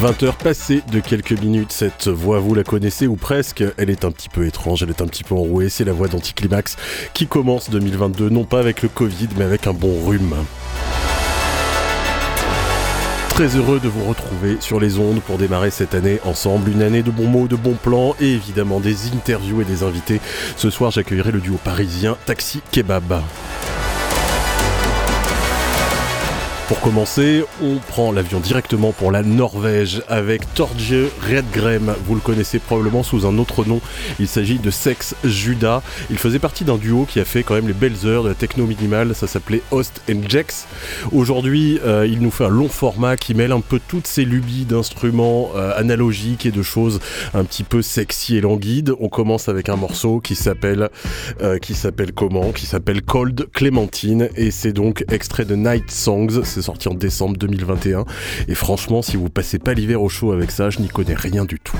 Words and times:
20h 0.00 0.32
passées 0.42 0.82
de 0.90 0.98
quelques 0.98 1.38
minutes, 1.38 1.72
cette 1.72 2.08
voix 2.08 2.38
vous 2.38 2.54
la 2.54 2.64
connaissez 2.64 3.06
ou 3.06 3.16
presque, 3.16 3.62
elle 3.76 3.90
est 3.90 4.06
un 4.06 4.10
petit 4.10 4.30
peu 4.30 4.46
étrange, 4.46 4.82
elle 4.82 4.88
est 4.88 5.02
un 5.02 5.06
petit 5.06 5.24
peu 5.24 5.34
enrouée, 5.34 5.68
c'est 5.68 5.84
la 5.84 5.92
voix 5.92 6.08
d'Anticlimax 6.08 6.78
qui 7.12 7.26
commence 7.26 7.68
2022 7.68 8.30
non 8.30 8.44
pas 8.44 8.60
avec 8.60 8.80
le 8.80 8.88
Covid 8.88 9.28
mais 9.36 9.44
avec 9.44 9.66
un 9.66 9.74
bon 9.74 10.02
rhume. 10.06 10.34
Très 13.34 13.56
heureux 13.56 13.78
de 13.78 13.88
vous 13.88 14.04
retrouver 14.04 14.56
sur 14.60 14.80
les 14.80 14.98
ondes 14.98 15.20
pour 15.20 15.36
démarrer 15.36 15.70
cette 15.70 15.94
année 15.94 16.18
ensemble, 16.24 16.70
une 16.70 16.80
année 16.80 17.02
de 17.02 17.10
bons 17.10 17.28
mots, 17.28 17.46
de 17.46 17.56
bons 17.56 17.76
plans 17.76 18.16
et 18.22 18.32
évidemment 18.32 18.80
des 18.80 19.08
interviews 19.08 19.60
et 19.60 19.66
des 19.66 19.82
invités. 19.82 20.22
Ce 20.56 20.70
soir 20.70 20.92
j'accueillerai 20.92 21.30
le 21.30 21.40
duo 21.40 21.58
parisien 21.62 22.16
Taxi 22.24 22.62
Kebab. 22.72 23.20
Pour 26.70 26.80
commencer, 26.82 27.42
on 27.64 27.78
prend 27.78 28.12
l'avion 28.12 28.38
directement 28.38 28.92
pour 28.92 29.10
la 29.10 29.24
Norvège 29.24 30.04
avec 30.06 30.54
Torge 30.54 30.94
Redgrem. 31.28 31.96
Vous 32.06 32.14
le 32.14 32.20
connaissez 32.20 32.60
probablement 32.60 33.02
sous 33.02 33.26
un 33.26 33.38
autre 33.38 33.64
nom. 33.64 33.80
Il 34.20 34.28
s'agit 34.28 34.60
de 34.60 34.70
Sex 34.70 35.16
Judas. 35.24 35.82
Il 36.10 36.18
faisait 36.18 36.38
partie 36.38 36.62
d'un 36.62 36.76
duo 36.76 37.06
qui 37.06 37.18
a 37.18 37.24
fait 37.24 37.42
quand 37.42 37.54
même 37.54 37.66
les 37.66 37.74
belles 37.74 38.06
heures 38.06 38.22
de 38.22 38.28
la 38.28 38.36
techno 38.36 38.66
minimale. 38.66 39.16
Ça 39.16 39.26
s'appelait 39.26 39.62
Host 39.72 40.00
and 40.08 40.20
Jex. 40.28 40.68
Aujourd'hui, 41.10 41.80
euh, 41.84 42.06
il 42.06 42.20
nous 42.20 42.30
fait 42.30 42.44
un 42.44 42.50
long 42.50 42.68
format 42.68 43.16
qui 43.16 43.34
mêle 43.34 43.50
un 43.50 43.62
peu 43.62 43.80
toutes 43.88 44.06
ces 44.06 44.24
lubies 44.24 44.64
d'instruments 44.64 45.50
euh, 45.56 45.76
analogiques 45.76 46.46
et 46.46 46.52
de 46.52 46.62
choses 46.62 47.00
un 47.34 47.42
petit 47.42 47.64
peu 47.64 47.82
sexy 47.82 48.36
et 48.36 48.40
languides. 48.40 48.94
On 49.00 49.08
commence 49.08 49.48
avec 49.48 49.68
un 49.70 49.76
morceau 49.76 50.20
qui 50.20 50.36
s'appelle 50.36 50.88
euh, 51.42 51.58
qui 51.58 51.74
s'appelle 51.74 52.12
comment? 52.12 52.52
Qui 52.52 52.66
s'appelle 52.66 53.02
Cold 53.02 53.48
Clémentine 53.52 54.28
et 54.36 54.52
c'est 54.52 54.72
donc 54.72 55.04
extrait 55.10 55.44
de 55.44 55.56
Night 55.56 55.90
Songs 55.90 56.44
sorti 56.62 56.88
en 56.88 56.94
décembre 56.94 57.36
2021. 57.36 58.04
Et 58.48 58.54
franchement, 58.54 59.02
si 59.02 59.16
vous 59.16 59.28
passez 59.28 59.58
pas 59.58 59.74
l'hiver 59.74 60.02
au 60.02 60.08
chaud 60.08 60.32
avec 60.32 60.50
ça, 60.50 60.70
je 60.70 60.80
n'y 60.80 60.88
connais 60.88 61.14
rien 61.14 61.44
du 61.44 61.58
tout. 61.58 61.78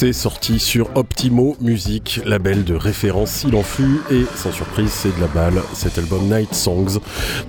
C'est 0.00 0.12
sorti 0.12 0.60
sur 0.60 0.96
Optimo 0.96 1.56
Music, 1.60 2.20
label 2.24 2.62
de 2.62 2.76
référence 2.76 3.32
s'il 3.32 3.56
en 3.56 3.64
fut, 3.64 4.00
et 4.12 4.26
sans 4.36 4.52
surprise, 4.52 4.92
c'est 4.92 5.12
de 5.16 5.20
la 5.20 5.26
balle, 5.26 5.60
cet 5.72 5.98
album 5.98 6.22
Night 6.32 6.54
Songs. 6.54 7.00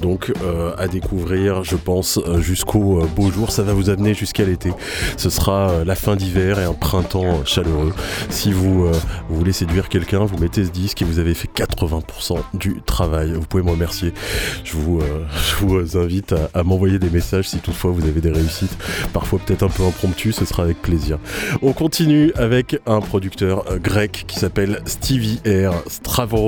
Donc 0.01 0.33
euh, 0.41 0.73
à 0.79 0.87
découvrir, 0.87 1.63
je 1.63 1.75
pense, 1.75 2.17
euh, 2.17 2.41
jusqu'au 2.41 3.03
euh, 3.03 3.05
beau 3.15 3.29
jour. 3.29 3.51
Ça 3.51 3.61
va 3.61 3.73
vous 3.73 3.91
amener 3.91 4.15
jusqu'à 4.15 4.45
l'été. 4.45 4.71
Ce 5.15 5.29
sera 5.29 5.83
la 5.85 5.93
fin 5.93 6.15
d'hiver 6.15 6.57
et 6.57 6.63
un 6.63 6.73
printemps 6.73 7.45
chaleureux. 7.45 7.93
Si 8.31 8.51
vous, 8.51 8.87
voulez 9.29 9.51
séduire 9.51 9.87
quelqu'un, 9.87 10.25
vous 10.25 10.39
mettez 10.39 10.65
ce 10.65 10.71
disque 10.71 11.03
et 11.03 11.05
vous 11.05 11.19
avez 11.19 11.35
fait 11.35 11.49
80% 11.55 12.37
du 12.55 12.81
travail. 12.83 13.33
Vous 13.33 13.45
pouvez 13.45 13.61
me 13.61 13.69
remercier. 13.69 14.11
Je 14.63 14.73
vous, 14.73 15.97
invite 15.99 16.33
à, 16.33 16.49
à 16.55 16.63
m'envoyer 16.63 16.97
des 16.97 17.11
messages 17.11 17.49
si 17.49 17.59
toutefois 17.59 17.91
vous 17.91 18.07
avez 18.07 18.21
des 18.21 18.31
réussites. 18.31 18.75
Parfois 19.13 19.37
peut-être 19.37 19.61
un 19.61 19.69
peu 19.69 19.83
impromptu, 19.83 20.31
ce 20.31 20.45
sera 20.45 20.63
avec 20.63 20.81
plaisir. 20.81 21.19
On 21.61 21.73
continue 21.73 22.33
avec 22.39 22.79
un 22.85 23.01
producteur 23.01 23.65
grec 23.79 24.23
qui 24.27 24.39
s'appelle 24.39 24.81
Stevie 24.85 25.39
R. 25.45 25.73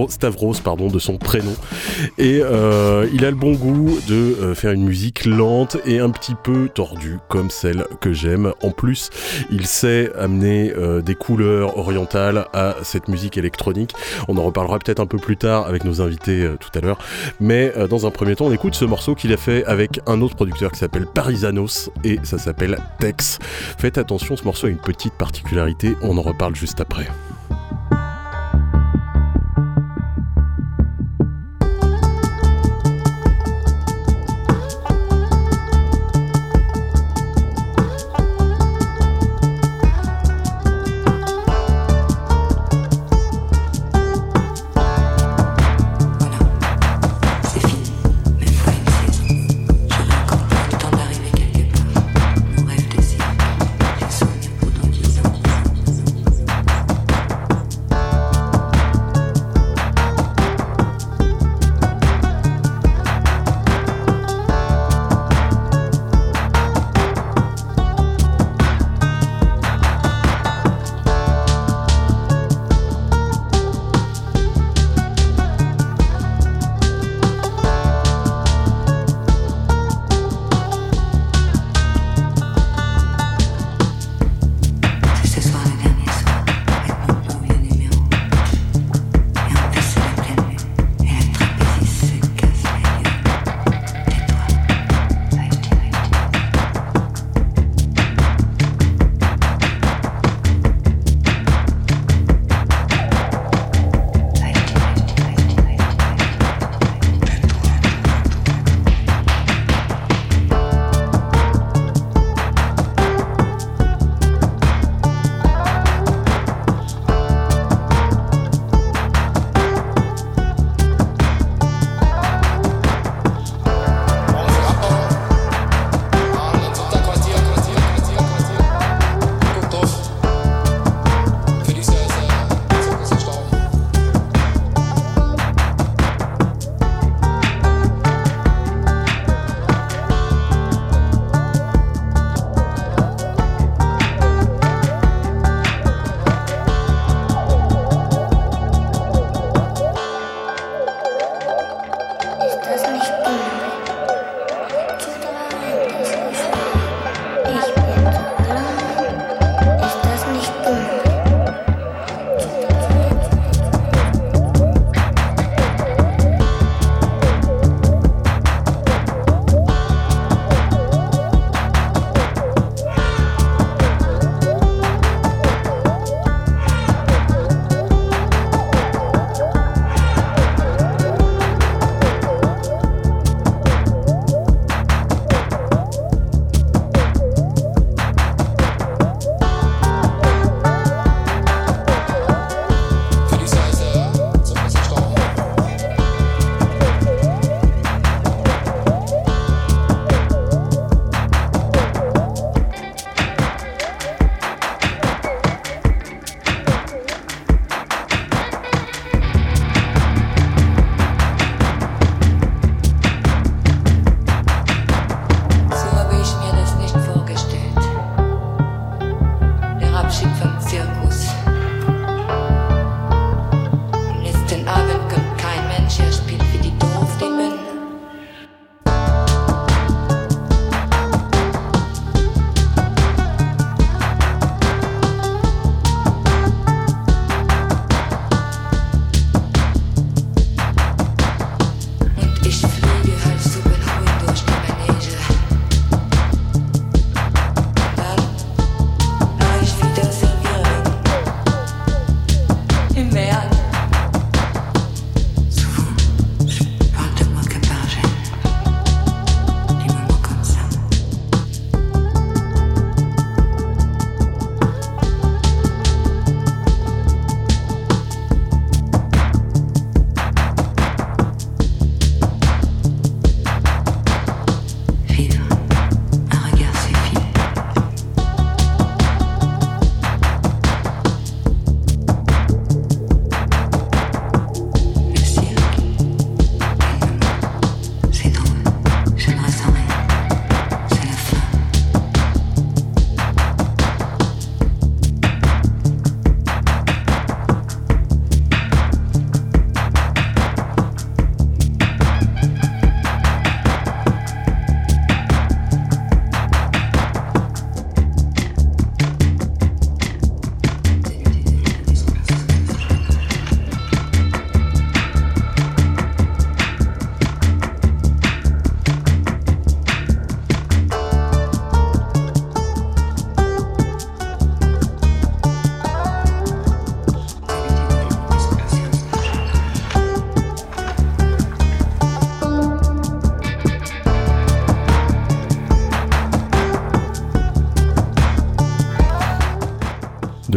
Stavros, 0.10 0.54
pardon, 0.64 0.88
de 0.88 1.00
son 1.00 1.18
prénom. 1.18 1.54
Et 2.18 2.40
euh, 2.42 3.08
il 3.14 3.26
a 3.26 3.30
le 3.30 3.36
bon 3.36 3.54
goût 3.54 4.00
de 4.08 4.14
euh, 4.14 4.56
faire 4.56 4.72
une 4.72 4.86
musique 4.86 5.26
lente 5.26 5.78
et 5.86 6.00
un 6.00 6.10
petit 6.10 6.36
peu 6.36 6.70
tordue, 6.74 7.18
comme 7.28 7.50
celle 7.50 7.86
que 8.00 8.14
j'aime. 8.14 8.54
En 8.64 8.72
plus, 8.72 9.10
il 9.52 9.68
sait 9.68 10.12
amener 10.18 10.72
euh, 10.76 11.02
des 11.02 11.16
couleurs 11.16 11.78
orientales 11.78 12.46
à 12.54 12.76
cette 12.84 13.08
musique 13.08 13.38
électronique. 13.38 13.94
On 14.28 14.38
en 14.38 14.44
reparlera 14.44 14.80
peut-être 14.80 15.00
un 15.00 15.06
peu 15.06 15.18
plus 15.18 15.38
tard 15.38 15.68
avec 15.68 15.84
nos 15.84 16.02
invités 16.02 16.50
tout 16.60 16.70
à 16.78 16.82
l'heure. 16.82 17.00
Mais 17.40 17.74
dans 17.90 18.06
un 18.06 18.12
premier 18.12 18.36
temps, 18.36 18.46
on 18.46 18.54
écoute 18.54 18.76
ce 18.76 18.86
morceau 18.86 19.16
qu'il 19.16 19.34
a 19.34 19.38
fait 19.38 19.66
avec 19.66 20.00
un 20.08 20.22
autre 20.22 20.36
producteur 20.36 20.72
qui 20.72 20.80
s'appelle 20.80 21.06
Parisanos 21.06 21.90
et 22.04 22.20
ça 22.24 22.38
s'appelle 22.38 22.78
Tex. 23.00 23.40
Faites 23.78 23.98
attention, 23.98 24.36
ce 24.36 24.44
morceau 24.44 24.68
a 24.68 24.70
une 24.70 24.78
petite 24.78 25.14
particularité, 25.14 25.81
on 26.02 26.18
en 26.18 26.22
reparle 26.22 26.56
juste 26.56 26.80
après. 26.80 27.08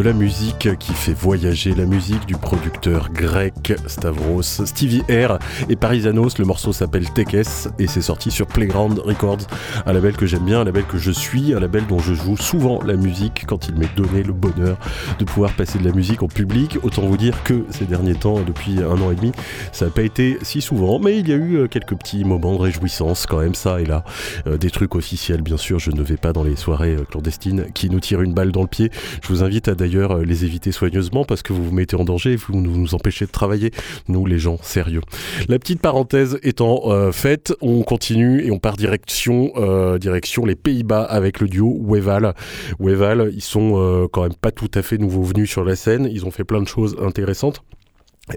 La 0.04 0.12
musique 0.12 0.68
qui 0.78 0.92
fait 0.92 1.14
voyager, 1.14 1.74
la 1.74 1.86
musique 1.86 2.26
du 2.26 2.36
producteur 2.36 3.10
grec 3.10 3.72
Stavros, 3.86 4.42
Stevie 4.42 5.00
R 5.08 5.38
et 5.70 5.76
Parisanos. 5.76 6.36
Le 6.38 6.44
morceau 6.44 6.74
s'appelle 6.74 7.08
Tekes 7.10 7.68
et 7.78 7.86
c'est 7.86 8.02
sorti 8.02 8.30
sur 8.30 8.46
Playground 8.46 8.98
Records, 8.98 9.46
un 9.86 9.92
label 9.94 10.14
que 10.14 10.26
j'aime 10.26 10.44
bien, 10.44 10.60
un 10.60 10.64
label 10.64 10.84
que 10.84 10.98
je 10.98 11.10
suis, 11.10 11.54
un 11.54 11.58
label 11.60 11.86
dont 11.86 12.00
je 12.00 12.12
joue 12.12 12.36
souvent 12.36 12.82
la 12.82 12.96
musique 12.96 13.44
quand 13.46 13.66
il 13.66 13.76
m'est 13.76 13.96
donné 13.96 14.22
le 14.22 14.34
bonheur 14.34 14.76
de 15.18 15.24
pouvoir 15.24 15.52
passer 15.52 15.78
de 15.78 15.84
la 15.88 15.92
musique 15.92 16.22
en 16.22 16.28
public. 16.28 16.76
Autant 16.82 17.06
vous 17.06 17.16
dire 17.16 17.42
que 17.42 17.64
ces 17.70 17.86
derniers 17.86 18.14
temps, 18.14 18.40
depuis 18.40 18.80
un 18.80 19.00
an 19.00 19.10
et 19.10 19.14
demi, 19.14 19.32
ça 19.72 19.86
n'a 19.86 19.90
pas 19.90 20.02
été 20.02 20.36
si 20.42 20.60
souvent, 20.60 20.98
mais 20.98 21.18
il 21.18 21.30
y 21.30 21.32
a 21.32 21.36
eu 21.36 21.56
euh, 21.56 21.66
quelques 21.66 21.96
petits 21.96 22.26
moments 22.26 22.52
de 22.52 22.60
réjouissance 22.60 23.24
quand 23.24 23.40
même, 23.40 23.54
ça 23.54 23.80
et 23.80 23.86
là. 23.86 24.04
Euh, 24.46 24.58
des 24.58 24.70
trucs 24.70 24.96
officiels, 24.96 25.40
bien 25.40 25.56
sûr, 25.56 25.78
je 25.78 25.90
ne 25.90 26.02
vais 26.02 26.18
pas 26.18 26.34
dans 26.34 26.44
les 26.44 26.56
soirées 26.56 26.96
euh, 26.96 27.04
clandestines 27.04 27.72
qui 27.72 27.88
nous 27.88 28.00
tirent 28.00 28.20
une 28.20 28.34
balle 28.34 28.52
dans 28.52 28.62
le 28.62 28.68
pied. 28.68 28.90
Je 29.22 29.28
vous 29.28 29.42
invite 29.42 29.68
à 29.68 29.74
d'ailleurs 29.74 29.93
les 29.98 30.44
éviter 30.44 30.72
soigneusement 30.72 31.24
parce 31.24 31.42
que 31.42 31.52
vous 31.52 31.64
vous 31.64 31.74
mettez 31.74 31.96
en 31.96 32.04
danger 32.04 32.32
et 32.32 32.36
vous 32.36 32.54
nous 32.54 32.94
empêchez 32.94 33.26
de 33.26 33.30
travailler, 33.30 33.70
nous 34.08 34.26
les 34.26 34.38
gens 34.38 34.58
sérieux. 34.62 35.00
La 35.48 35.58
petite 35.58 35.80
parenthèse 35.80 36.38
étant 36.42 37.12
faite, 37.12 37.54
on 37.60 37.82
continue 37.82 38.44
et 38.44 38.50
on 38.50 38.58
part 38.58 38.76
direction, 38.76 39.52
direction 39.98 40.44
les 40.44 40.56
Pays-Bas 40.56 41.02
avec 41.02 41.40
le 41.40 41.48
duo 41.48 41.80
Weval. 41.86 42.34
Weval, 42.78 43.30
ils 43.34 43.42
sont 43.42 44.08
quand 44.12 44.22
même 44.22 44.34
pas 44.34 44.50
tout 44.50 44.70
à 44.74 44.82
fait 44.82 44.98
nouveaux 44.98 45.22
venus 45.22 45.50
sur 45.50 45.64
la 45.64 45.76
scène, 45.76 46.08
ils 46.10 46.26
ont 46.26 46.30
fait 46.30 46.44
plein 46.44 46.62
de 46.62 46.68
choses 46.68 46.96
intéressantes. 47.00 47.62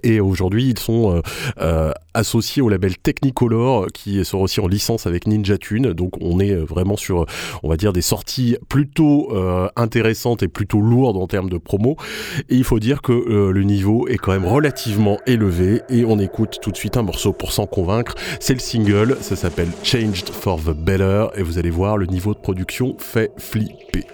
Et 0.04 0.20
aujourd'hui, 0.20 0.70
ils 0.70 0.80
sont 0.80 1.16
euh, 1.16 1.22
euh, 1.60 1.92
associés 2.14 2.62
au 2.62 2.70
label 2.70 2.98
Technicolor, 2.98 3.88
qui 3.94 4.24
sort 4.26 4.42
aussi 4.42 4.60
en 4.60 4.68
licence 4.68 5.08
avec 5.08 5.28
Ninja 5.28 5.58
Tune. 5.58 5.94
Donc, 5.94 6.14
on 6.22 6.40
est 6.40 6.56
vraiment 6.56 6.98
sur, 6.98 7.26
on 7.64 7.70
va 7.70 7.78
dire, 7.78 7.94
des 7.94 8.02
sorties 8.02 8.58
plutôt 8.68 9.30
euh, 9.32 9.70
intéressantes 9.76 10.44
et 10.44 10.48
plutôt 10.48 10.82
lourdes 10.82 11.18
en 11.18 11.28
termes 11.28 11.50
de 11.50 11.58
promo. 11.58 11.96
Et 12.50 12.56
il 12.56 12.64
faut 12.64 12.80
dire 12.80 13.02
que 13.02 13.14
le 13.52 13.64
niveau 13.64 14.08
est 14.08 14.18
quand 14.18 14.32
même 14.32 14.46
relativement 14.46 15.20
élevé. 15.26 15.82
Et 15.90 16.06
on 16.06 16.20
écoute 16.20 16.60
tout 16.62 16.72
de 16.72 16.78
suite 16.78 16.98
un 16.98 17.04
morceau 17.04 17.34
pour 17.34 17.52
s'en 17.52 17.66
convaincre. 17.66 18.16
C'est 18.40 18.54
le 18.54 18.60
single, 18.60 19.18
ça 19.22 19.36
s'appelle 19.36 19.70
Changed 19.84 20.30
for 20.30 20.60
the 20.62 20.72
Better. 20.76 21.28
Et 21.36 21.44
vous 21.44 21.58
allez 21.58 21.70
voir, 21.70 21.98
le 21.98 22.06
niveau 22.06 22.34
de 22.34 22.40
production 22.40 22.96
fait 23.00 23.32
flipper. 23.38 24.06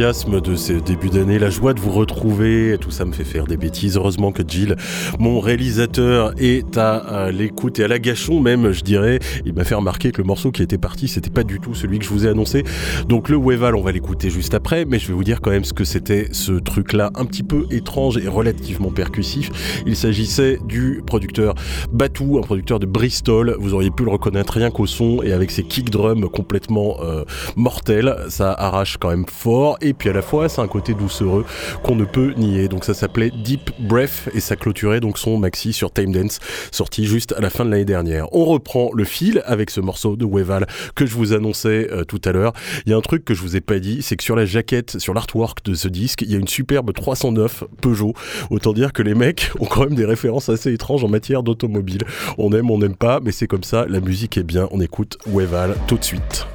De 0.00 0.56
ce 0.56 0.72
début 0.72 1.10
d'année, 1.10 1.38
la 1.38 1.50
joie 1.50 1.74
de 1.74 1.80
vous 1.80 1.90
retrouver, 1.90 2.78
tout 2.80 2.90
ça 2.90 3.04
me 3.04 3.12
fait 3.12 3.22
faire 3.22 3.46
des 3.46 3.58
bêtises. 3.58 3.98
Heureusement 3.98 4.32
que 4.32 4.42
Jill, 4.48 4.76
mon 5.18 5.40
réalisateur, 5.40 6.32
est 6.38 6.78
à 6.78 7.30
l'écoute 7.30 7.78
et 7.80 7.84
à 7.84 7.88
la 7.88 7.98
gâchon 7.98 8.40
même, 8.40 8.72
je 8.72 8.80
dirais. 8.80 9.18
Il 9.44 9.52
m'a 9.52 9.64
fait 9.64 9.74
remarquer 9.74 10.10
que 10.10 10.22
le 10.22 10.26
morceau 10.26 10.52
qui 10.52 10.62
était 10.62 10.78
parti, 10.78 11.06
c'était 11.06 11.28
pas 11.28 11.42
du 11.42 11.60
tout 11.60 11.74
celui 11.74 11.98
que 11.98 12.06
je 12.06 12.08
vous 12.08 12.24
ai 12.24 12.30
annoncé. 12.30 12.64
Donc 13.08 13.28
le 13.28 13.36
Weval, 13.36 13.76
on 13.76 13.82
va 13.82 13.92
l'écouter 13.92 14.30
juste 14.30 14.54
après, 14.54 14.86
mais 14.86 14.98
je 14.98 15.06
vais 15.08 15.12
vous 15.12 15.22
dire 15.22 15.42
quand 15.42 15.50
même 15.50 15.64
ce 15.64 15.74
que 15.74 15.84
c'était 15.84 16.28
ce 16.32 16.52
truc-là, 16.70 17.10
un 17.14 17.26
petit 17.26 17.42
peu 17.42 17.66
étrange 17.70 18.16
et 18.16 18.28
relativement 18.28 18.90
percussif. 18.90 19.50
Il 19.86 19.96
s'agissait 19.96 20.58
du 20.64 21.02
producteur 21.06 21.54
Batou, 21.92 22.38
un 22.38 22.42
producteur 22.42 22.78
de 22.78 22.86
Bristol. 22.86 23.56
Vous 23.58 23.74
auriez 23.74 23.90
pu 23.90 24.04
le 24.04 24.10
reconnaître 24.10 24.54
rien 24.54 24.70
qu'au 24.70 24.86
son 24.86 25.22
et 25.22 25.32
avec 25.32 25.50
ses 25.50 25.64
kick 25.64 25.90
drums 25.90 26.28
complètement 26.30 26.96
euh, 27.02 27.24
mortels. 27.56 28.16
Ça 28.28 28.52
arrache 28.52 28.96
quand 28.96 29.10
même 29.10 29.26
fort 29.26 29.76
et 29.80 29.92
puis 29.92 30.08
à 30.08 30.12
la 30.12 30.22
fois 30.22 30.48
c'est 30.48 30.60
un 30.60 30.68
côté 30.68 30.94
doucereux 30.94 31.44
qu'on 31.82 31.96
ne 31.96 32.04
peut 32.04 32.32
nier. 32.36 32.68
Donc 32.68 32.84
ça 32.84 32.94
s'appelait 32.94 33.30
Deep 33.30 33.70
Breath 33.80 34.30
et 34.32 34.40
ça 34.40 34.56
clôturait 34.56 35.00
donc 35.00 35.18
son 35.18 35.36
maxi 35.36 35.72
sur 35.72 35.92
Time 35.92 36.12
Dance 36.12 36.38
sorti 36.72 37.04
juste 37.04 37.32
à 37.32 37.40
la 37.40 37.50
fin 37.50 37.64
de 37.64 37.70
l'année 37.70 37.84
dernière. 37.84 38.32
On 38.32 38.44
reprend 38.44 38.90
le 38.94 39.04
fil 39.04 39.42
avec 39.44 39.70
ce 39.70 39.80
morceau 39.80 40.16
de 40.16 40.24
Weval 40.24 40.66
que 40.94 41.04
je 41.06 41.14
vous 41.14 41.32
annonçais 41.32 41.88
euh, 41.90 42.04
tout 42.04 42.20
à 42.24 42.32
l'heure. 42.32 42.52
Il 42.86 42.90
y 42.90 42.94
a 42.94 42.96
un 42.96 43.00
truc 43.00 43.24
que 43.24 43.34
je 43.34 43.40
vous 43.42 43.56
ai 43.56 43.60
pas 43.60 43.78
dit, 43.78 44.02
c'est 44.02 44.16
que 44.16 44.22
sur 44.22 44.36
la 44.36 44.44
jaquette, 44.44 44.98
sur 44.98 45.14
l'artwork 45.14 45.64
de 45.64 45.74
ce 45.74 45.88
disque, 45.88 46.22
il 46.22 46.30
y 46.30 46.34
a 46.34 46.38
une 46.38 46.48
superbe 46.60 46.92
309 46.92 47.64
Peugeot. 47.80 48.12
Autant 48.50 48.74
dire 48.74 48.92
que 48.92 49.02
les 49.02 49.14
mecs 49.14 49.50
ont 49.60 49.64
quand 49.64 49.84
même 49.84 49.94
des 49.94 50.04
références 50.04 50.50
assez 50.50 50.72
étranges 50.72 51.02
en 51.02 51.08
matière 51.08 51.42
d'automobile. 51.42 52.02
On 52.36 52.52
aime, 52.52 52.70
on 52.70 52.78
n'aime 52.78 52.96
pas, 52.96 53.20
mais 53.20 53.32
c'est 53.32 53.46
comme 53.46 53.64
ça, 53.64 53.86
la 53.88 54.00
musique 54.00 54.36
est 54.36 54.42
bien, 54.42 54.68
on 54.70 54.80
écoute 54.80 55.16
Weval 55.26 55.74
tout 55.86 55.96
de 55.96 56.04
suite. 56.04 56.46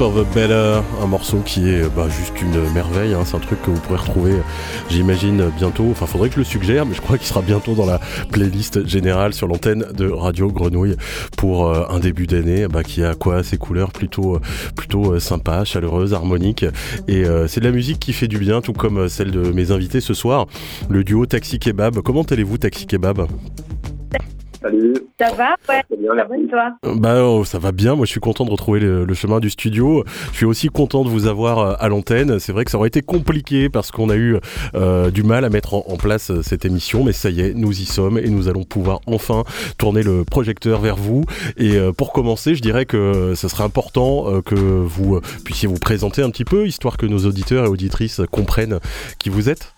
Un 0.00 1.06
morceau 1.06 1.38
qui 1.44 1.68
est 1.68 1.82
bah, 1.94 2.06
juste 2.08 2.40
une 2.40 2.72
merveille. 2.72 3.14
Hein. 3.14 3.22
C'est 3.24 3.36
un 3.36 3.40
truc 3.40 3.60
que 3.62 3.70
vous 3.70 3.80
pourrez 3.80 3.98
retrouver, 3.98 4.34
j'imagine, 4.88 5.50
bientôt. 5.56 5.86
Enfin, 5.90 6.06
faudrait 6.06 6.28
que 6.28 6.36
je 6.36 6.40
le 6.40 6.44
suggère, 6.44 6.86
mais 6.86 6.94
je 6.94 7.00
crois 7.00 7.18
qu'il 7.18 7.26
sera 7.26 7.42
bientôt 7.42 7.74
dans 7.74 7.86
la 7.86 8.00
playlist 8.30 8.86
générale 8.86 9.34
sur 9.34 9.48
l'antenne 9.48 9.86
de 9.96 10.08
Radio 10.08 10.52
Grenouille 10.52 10.96
pour 11.36 11.66
euh, 11.66 11.84
un 11.90 11.98
début 11.98 12.28
d'année 12.28 12.68
bah, 12.68 12.84
qui 12.84 13.02
a 13.02 13.14
quoi 13.14 13.42
Ses 13.42 13.58
couleurs 13.58 13.90
plutôt, 13.90 14.36
euh, 14.36 14.40
plutôt 14.76 15.14
euh, 15.14 15.20
sympa, 15.20 15.64
chaleureuse, 15.64 16.14
harmonique. 16.14 16.64
Et 17.08 17.24
c'est 17.48 17.60
de 17.60 17.64
la 17.64 17.72
musique 17.72 17.98
qui 17.98 18.12
fait 18.12 18.28
du 18.28 18.38
bien, 18.38 18.60
tout 18.60 18.72
comme 18.72 19.08
celle 19.08 19.30
de 19.30 19.50
mes 19.50 19.72
invités 19.72 20.00
ce 20.00 20.14
soir, 20.14 20.46
le 20.88 21.02
duo 21.02 21.26
Taxi 21.26 21.58
Kebab. 21.58 22.00
Comment 22.02 22.22
allez-vous, 22.22 22.58
Taxi 22.58 22.86
Kebab? 22.86 23.26
Ça 25.18 25.32
va 25.32 25.56
Ouais. 25.68 25.82
Ça 25.90 26.24
va 26.24 26.36
toi 26.48 26.94
Bah 26.94 27.24
oh, 27.24 27.44
ça 27.44 27.58
va 27.58 27.72
bien. 27.72 27.96
Moi, 27.96 28.06
je 28.06 28.10
suis 28.12 28.20
content 28.20 28.44
de 28.44 28.50
retrouver 28.50 28.78
le, 28.78 29.14
chemin 29.14 29.40
du 29.40 29.50
studio. 29.50 30.04
Je 30.30 30.36
suis 30.36 30.46
aussi 30.46 30.68
content 30.68 31.02
de 31.02 31.08
vous 31.08 31.26
avoir 31.26 31.58
euh, 31.58 31.74
à 31.80 31.88
l'antenne. 31.88 32.38
C'est 32.38 32.52
vrai 32.52 32.64
que 32.64 32.70
ça 32.70 32.78
aurait 32.78 32.86
été 32.86 33.02
compliqué 33.02 33.68
parce 33.68 33.90
qu'on 33.90 34.10
a 34.10 34.16
eu 34.16 34.38
euh, 34.76 35.10
du 35.10 35.24
mal 35.24 35.44
à 35.44 35.50
mettre 35.50 35.74
en, 35.74 35.96
place 35.96 36.30
euh, 36.30 36.42
cette 36.42 36.64
émission, 36.64 37.02
mais 37.02 37.12
ça 37.12 37.30
y 37.30 37.40
est, 37.40 37.54
nous 37.54 37.80
y 37.80 37.84
sommes 37.84 38.18
et 38.18 38.28
nous 38.28 38.46
allons 38.46 38.62
pouvoir 38.62 39.00
enfin 39.06 39.42
tourner 39.76 40.04
le 40.04 40.24
projecteur 40.24 40.80
vers 40.80 40.94
vous. 40.94 41.24
Et 41.56 41.76
pour 41.96 42.12
commencer, 42.12 42.54
je 42.54 42.62
dirais 42.62 42.86
que 42.86 43.34
ce 43.34 43.48
serait 43.48 43.64
important 43.64 44.40
que 44.42 44.54
vous 44.54 45.20
puissiez 45.44 45.68
vous 45.68 45.78
présenter 45.78 46.22
un 46.22 46.30
petit 46.30 46.44
peu, 46.44 46.66
histoire 46.66 46.96
que 46.96 47.06
nos 47.06 47.26
auditeurs 47.26 47.64
et 47.64 47.68
auditrices 47.68 48.20
comprennent 48.30 48.78
qui 49.18 49.30
vous 49.30 49.48
êtes. 49.48 49.74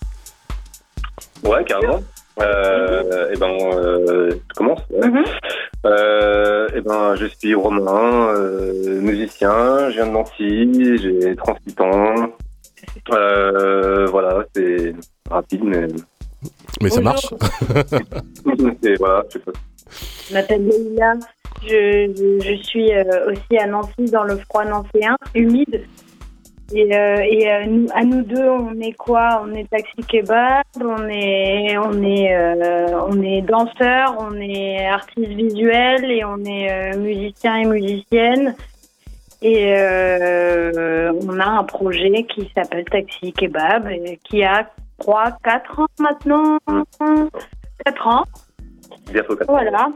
Ouais, 1.43 1.65
carrément. 1.65 2.03
Euh, 2.39 3.29
et 3.29 3.33
eh 3.35 3.39
ben, 3.39 3.51
euh, 3.75 4.31
je 4.31 4.55
commence. 4.55 4.81
Mhm. 4.91 5.25
euh, 5.87 6.69
et 6.69 6.73
eh 6.77 6.81
ben, 6.81 7.15
je 7.17 7.27
suis 7.27 7.55
Romain, 7.55 8.29
euh, 8.35 9.01
musicien. 9.01 9.91
Je 9.91 9.95
viens 9.97 10.07
de 10.07 10.13
Nancy. 10.13 10.99
J'ai 10.99 11.37
38 11.37 11.81
ans. 11.81 12.15
Euh, 13.13 14.07
voilà, 14.07 14.45
c'est 14.55 14.95
rapide, 15.29 15.65
mais. 15.65 15.87
Mais 16.81 16.91
ça 16.91 17.01
marche. 17.01 17.27
voilà, 18.99 19.25
je 19.33 20.35
m'appelle 20.35 20.67
Leïla. 20.67 21.15
Je, 21.63 22.11
je, 22.17 22.41
je, 22.43 22.63
suis 22.63 22.91
euh, 22.93 23.31
aussi 23.31 23.59
à 23.59 23.67
Nancy, 23.67 24.11
dans 24.11 24.25
le 24.25 24.39
froid 24.39 24.65
nancéen, 24.65 25.17
humide. 25.35 25.85
Et, 26.73 26.97
euh, 26.97 27.17
et 27.17 27.51
euh, 27.51 27.67
nous, 27.67 27.87
à 27.95 28.05
nous 28.05 28.23
deux, 28.23 28.49
on 28.49 28.79
est 28.81 28.93
quoi? 28.93 29.43
On 29.45 29.53
est 29.55 29.69
taxi 29.69 30.03
kebab, 30.07 30.63
on 30.81 31.09
est, 31.09 31.77
on 31.79 32.03
est, 32.03 32.33
euh, 32.33 33.01
on 33.09 33.21
est 33.23 33.43
danseur, 33.43 34.17
on 34.21 34.35
est 34.37 34.87
artiste 34.87 35.31
visuel 35.31 36.11
et 36.11 36.25
on 36.25 36.39
est 36.45 36.97
musicien 36.97 37.57
et 37.57 37.65
musicienne. 37.65 38.55
Et 39.43 39.73
on 39.73 41.41
a 41.41 41.47
un 41.47 41.65
projet 41.65 42.25
qui 42.25 42.51
s'appelle 42.55 42.85
Taxi 42.85 43.33
Kebab, 43.33 43.89
qui 44.23 44.45
a 44.45 44.71
3, 44.99 45.39
4 45.43 45.81
ans 45.81 45.87
maintenant. 45.99 46.59
4 47.87 48.07
ans. 48.07 48.25
Bientôt 49.11 49.35
4 49.35 49.49
ans. 49.49 49.53
Voilà. 49.55 49.89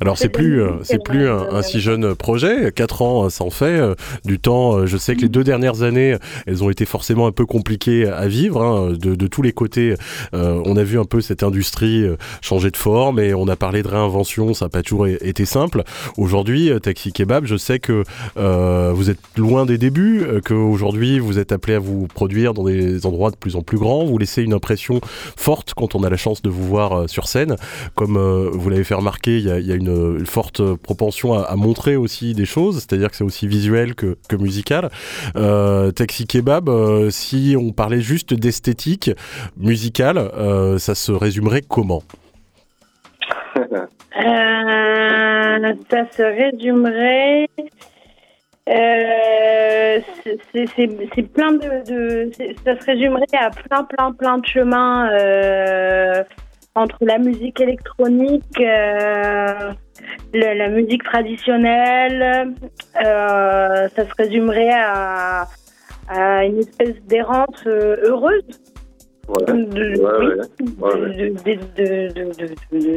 Alors 0.00 0.18
c'est 0.18 0.28
plus 0.28 0.62
euh, 0.62 0.72
c'est 0.82 1.02
plus 1.02 1.28
un, 1.28 1.62
si 1.62 1.80
jeune 1.80 2.14
projet, 2.14 2.72
4 2.72 3.02
ans 3.02 3.30
ça 3.30 3.44
en 3.44 3.50
fait 3.50 3.78
euh, 3.78 3.94
du 4.24 4.38
temps. 4.38 4.78
Euh, 4.78 4.86
je 4.86 4.96
sais 4.96 5.14
que 5.14 5.20
les 5.20 5.28
deux 5.28 5.44
dernières 5.44 5.82
années, 5.82 6.16
elles 6.46 6.64
ont 6.64 6.70
été 6.70 6.84
forcément 6.84 7.26
un 7.26 7.32
peu 7.32 7.46
compliquées 7.46 8.08
à 8.08 8.26
vivre 8.26 8.62
hein, 8.62 8.92
de, 8.92 9.14
de, 9.14 9.26
tous 9.26 9.42
les 9.42 9.52
côtés. 9.52 9.94
on 10.32 10.76
a 10.76 10.82
vu 10.82 10.98
un 10.98 11.04
peu 11.04 11.20
cette 11.20 11.42
industrie 11.42 12.04
changer 12.40 12.70
de 12.70 12.76
forme 12.76 13.18
et 13.18 13.34
on 13.34 13.48
a 13.48 13.56
parlé 13.56 13.82
de 13.82 13.88
réinvention, 13.88 14.54
ça 14.54 14.66
n'a 14.66 14.68
pas 14.68 14.82
toujours 14.82 15.06
été 15.06 15.44
simple. 15.44 15.82
Aujourd'hui, 16.16 16.70
Taxi 16.82 17.12
Kebab, 17.12 17.44
je 17.46 17.56
sais 17.56 17.78
que 17.78 18.04
vous 18.36 19.10
êtes 19.10 19.18
loin 19.36 19.66
des 19.66 19.78
débuts, 19.78 20.24
qu'aujourd'hui 20.44 21.18
vous 21.18 21.38
êtes 21.38 21.52
appelé 21.52 21.74
à 21.74 21.78
vous 21.78 22.06
produire 22.06 22.54
dans 22.54 22.64
des 22.64 23.06
endroits 23.06 23.30
de 23.30 23.36
plus 23.36 23.56
en 23.56 23.62
plus 23.62 23.78
grands. 23.78 24.04
Vous 24.04 24.18
laissez 24.18 24.42
une 24.42 24.54
impression 24.54 25.00
forte 25.36 25.74
quand 25.74 25.94
on 25.94 26.02
a 26.02 26.10
la 26.10 26.16
chance 26.16 26.42
de 26.42 26.50
vous 26.50 26.64
voir 26.66 27.08
sur 27.08 27.28
scène, 27.28 27.56
comme 27.94 28.18
vous 28.52 28.70
l'avez 28.70 28.84
fait 28.84 28.94
remarquer. 28.94 29.38
Il 29.38 29.44
y 29.44 29.50
a, 29.50 29.58
y 29.58 29.72
a 29.72 29.74
une, 29.74 29.81
forte 30.24 30.74
propension 30.76 31.34
à, 31.34 31.56
montrer 31.56 31.96
aussi 31.96 32.34
des 32.34 32.44
choses, 32.44 32.76
c'est-à-dire 32.76 33.10
que 33.10 33.16
c'est 33.16 33.24
aussi 33.24 33.46
visuel 33.46 33.94
que, 33.94 34.16
musical. 34.38 34.90
Euh, 35.36 35.90
Taxi 35.90 36.26
Kebab, 36.26 36.68
euh, 36.68 37.10
si 37.10 37.56
on 37.58 37.72
parlait 37.72 38.00
juste 38.00 38.34
d'esthétique 38.34 39.10
musicale, 39.56 40.18
euh, 40.18 40.78
ça 40.78 40.94
se 40.94 41.12
résumerait 41.12 41.62
comment 41.66 42.02
Ça 45.90 46.04
se 46.10 46.22
résumerait. 46.22 47.46
c'est 51.14 51.32
plein 51.32 51.52
de, 51.52 52.30
ça 52.64 52.78
se 52.78 52.86
résumerait 52.86 53.24
à 53.38 53.50
plein 53.50 53.84
plein 53.84 54.12
plein 54.12 54.38
de 54.38 54.46
chemins 54.46 55.08
entre 56.74 56.98
la 57.02 57.18
musique 57.18 57.60
électronique, 57.60 58.60
euh, 58.60 59.72
la 60.32 60.68
musique 60.68 61.02
traditionnelle. 61.04 62.54
Euh, 63.04 63.88
ça 63.88 64.04
se 64.04 64.12
résumerait 64.18 64.70
à, 64.72 65.46
une 66.44 66.58
espèce 66.58 67.00
d'errance 67.06 67.62
euh, 67.66 67.96
heureuse. 68.04 68.44
De, 69.28 69.54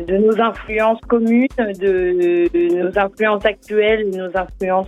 de, 0.08 0.18
nos 0.18 0.42
influences 0.42 1.00
communes, 1.08 1.48
de, 1.58 2.82
nos 2.82 3.00
influences 3.00 3.46
actuelles, 3.46 4.10
nos 4.10 4.36
influences 4.36 4.88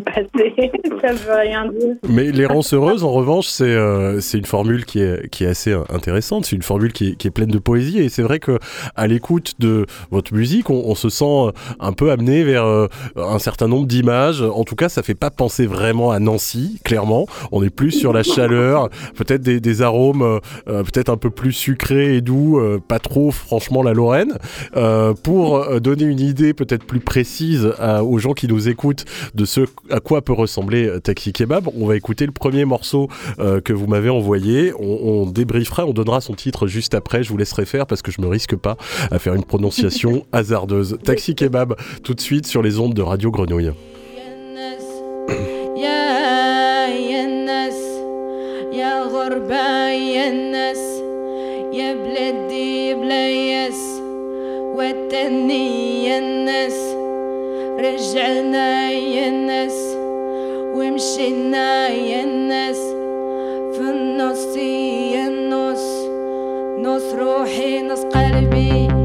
passé, 0.00 0.28
ça 1.00 1.12
veut 1.12 1.40
rien 1.40 1.66
dire. 1.68 1.96
Mais 2.08 2.30
l'errance 2.30 2.72
heureuse, 2.74 3.04
en 3.04 3.12
revanche, 3.12 3.46
c'est 3.46 3.64
euh, 3.64 4.20
une 4.20 4.44
formule 4.44 4.84
qui 4.84 5.00
est, 5.00 5.28
qui 5.30 5.44
est 5.44 5.48
assez 5.48 5.74
intéressante, 5.90 6.46
c'est 6.46 6.56
une 6.56 6.62
formule 6.62 6.92
qui 6.92 7.10
est, 7.10 7.14
qui 7.16 7.28
est, 7.28 7.30
pleine 7.30 7.50
de 7.50 7.58
poésie, 7.58 7.98
et 7.98 8.08
c'est 8.08 8.22
vrai 8.22 8.38
que 8.38 8.58
à 8.96 9.06
l'écoute 9.06 9.54
de 9.58 9.86
votre 10.10 10.34
musique, 10.34 10.70
on, 10.70 10.94
se 10.94 11.08
sent 11.08 11.24
euh, 11.24 11.50
un 11.80 11.92
peu 11.92 12.10
amené 12.10 12.44
vers 12.44 12.64
euh, 12.64 12.86
un 13.16 13.38
certain 13.38 13.68
nombre 13.68 13.86
d'images. 13.86 14.42
En 14.42 14.64
tout 14.64 14.76
cas, 14.76 14.88
ça 14.88 15.02
fait 15.02 15.14
pas 15.14 15.30
penser 15.30 15.66
vraiment 15.66 16.10
à 16.10 16.18
Nancy, 16.18 16.80
clairement. 16.84 17.26
On 17.50 17.62
est 17.62 17.70
plus 17.70 17.92
sur 17.92 18.12
la 18.12 18.22
chaleur, 18.22 18.88
peut-être 19.16 19.42
des, 19.42 19.60
des, 19.60 19.82
arômes 19.82 20.40
peut-être 20.66 21.08
un 21.08 21.16
peu 21.16 21.30
plus 21.30 21.52
sucrés 21.52 22.16
et 22.16 22.20
doux, 22.20 22.60
pas 22.86 22.98
trop 22.98 23.30
franchement 23.30 23.82
la 23.82 23.94
Lorraine. 23.94 24.38
pour 25.22 25.80
donner 25.80 26.04
une 26.04 26.20
idée 26.20 26.52
peut-être 26.52 26.84
plus 26.84 27.00
précise 27.00 27.72
aux 28.02 28.18
gens 28.18 28.32
qui 28.32 28.48
nous 28.48 28.68
écoutent 28.68 29.04
de 29.34 29.44
ce 29.44 29.62
à 29.90 30.00
quoi 30.00 30.22
peut 30.22 30.32
ressembler 30.32 30.86
euh, 30.86 31.00
Taxi 31.00 31.32
Kebab. 31.32 31.68
On 31.76 31.86
va 31.86 31.96
écouter 31.96 32.26
le 32.26 32.32
premier 32.32 32.64
morceau 32.64 33.08
euh, 33.38 33.60
que 33.60 33.72
vous 33.72 33.86
m'avez 33.86 34.10
envoyé. 34.10 34.72
On, 34.78 35.26
débriefera, 35.26 35.86
on 35.86 35.92
donnera 35.92 36.20
son 36.20 36.34
titre 36.34 36.66
juste 36.66 36.94
après. 36.94 37.22
Je 37.22 37.30
vous 37.30 37.36
laisserai 37.36 37.66
faire 37.66 37.86
parce 37.86 38.02
que 38.02 38.10
je 38.10 38.20
me 38.20 38.26
risque 38.26 38.56
pas 38.56 38.76
à 39.10 39.18
faire 39.18 39.34
une 39.34 39.44
prononciation 39.44 40.24
hasardeuse. 40.32 40.98
Taxi 41.04 41.34
Kebab, 41.34 41.74
tout 42.02 42.14
de 42.14 42.20
suite 42.20 42.46
sur 42.46 42.62
les 42.62 42.78
ondes 42.78 42.94
de 42.94 43.02
Radio 43.02 43.30
Grenouille. 43.30 43.72
رجعنا 57.78 58.90
يا 58.90 59.28
الناس 59.28 59.96
ومشينا 60.74 61.88
يا 61.88 62.24
الناس 62.24 62.78
في 63.72 63.80
النص 63.80 64.56
يا 64.56 65.26
النص 65.26 66.06
نص 66.78 67.14
روحي 67.14 67.82
نص 67.82 68.02
قلبي. 68.02 69.01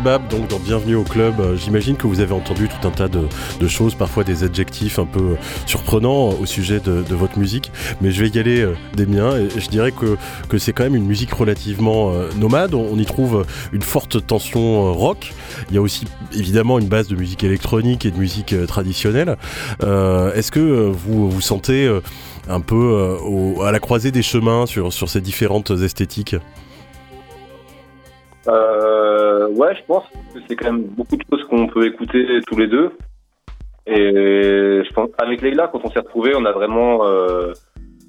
Donc 0.00 0.46
dans 0.48 0.60
Bienvenue 0.60 0.94
au 0.94 1.02
club, 1.02 1.40
euh, 1.40 1.56
j'imagine 1.56 1.96
que 1.96 2.06
vous 2.06 2.20
avez 2.20 2.32
entendu 2.32 2.68
tout 2.68 2.86
un 2.86 2.92
tas 2.92 3.08
de, 3.08 3.26
choses, 3.66 3.96
parfois 3.96 4.22
des 4.22 4.44
adjectifs 4.44 5.00
un 5.00 5.06
peu 5.06 5.34
surprenants 5.66 6.28
au 6.40 6.46
sujet 6.46 6.78
de, 6.78 7.02
votre 7.14 7.36
musique, 7.36 7.72
mais 8.00 8.12
je 8.12 8.22
vais 8.22 8.28
y 8.28 8.38
aller 8.38 8.60
euh, 8.60 8.76
des 8.94 9.06
miens 9.06 9.48
je 9.56 9.68
dirais 9.68 9.90
que, 9.90 10.56
c'est 10.56 10.72
quand 10.72 10.84
même 10.84 10.94
une 10.94 11.04
musique 11.04 11.32
relativement 11.32 12.12
euh, 12.12 12.30
nomade, 12.38 12.74
on, 12.74 12.96
y 12.96 13.04
trouve 13.04 13.44
une 13.72 13.82
forte 13.82 14.24
tension 14.24 14.92
rock, 14.92 15.34
il 15.68 15.74
y 15.74 15.78
a 15.78 15.82
aussi 15.82 16.04
évidemment 16.32 16.78
une 16.78 16.88
base 16.88 17.08
de 17.08 17.16
musique 17.16 17.42
électronique 17.42 18.06
et 18.06 18.12
de 18.12 18.18
musique 18.18 18.54
traditionnelle. 18.68 19.36
Est-ce 19.82 20.52
que 20.52 20.60
vous 20.60 21.28
vous 21.28 21.40
sentez 21.40 21.92
un 22.48 22.60
peu 22.60 23.16
à 23.64 23.72
la 23.72 23.80
croisée 23.80 24.12
des 24.12 24.22
chemins 24.22 24.66
sur, 24.66 24.92
ces 24.92 25.20
différentes 25.20 25.70
esthétiques? 25.70 26.36
Euh, 28.48 28.77
ouais, 29.58 29.74
je 29.76 29.82
pense 29.86 30.04
que 30.32 30.38
c'est 30.48 30.56
quand 30.56 30.72
même 30.72 30.84
beaucoup 30.84 31.16
de 31.16 31.24
choses 31.30 31.44
qu'on 31.48 31.66
peut 31.66 31.86
écouter 31.86 32.40
tous 32.46 32.56
les 32.56 32.68
deux. 32.68 32.92
Et 33.86 34.82
je 34.84 34.92
pense, 34.92 35.08
avec 35.18 35.40
Leila, 35.40 35.68
quand 35.68 35.80
on 35.82 35.90
s'est 35.90 36.00
retrouvés, 36.00 36.32
on 36.36 36.44
a 36.44 36.52
vraiment, 36.52 37.06
euh, 37.06 37.52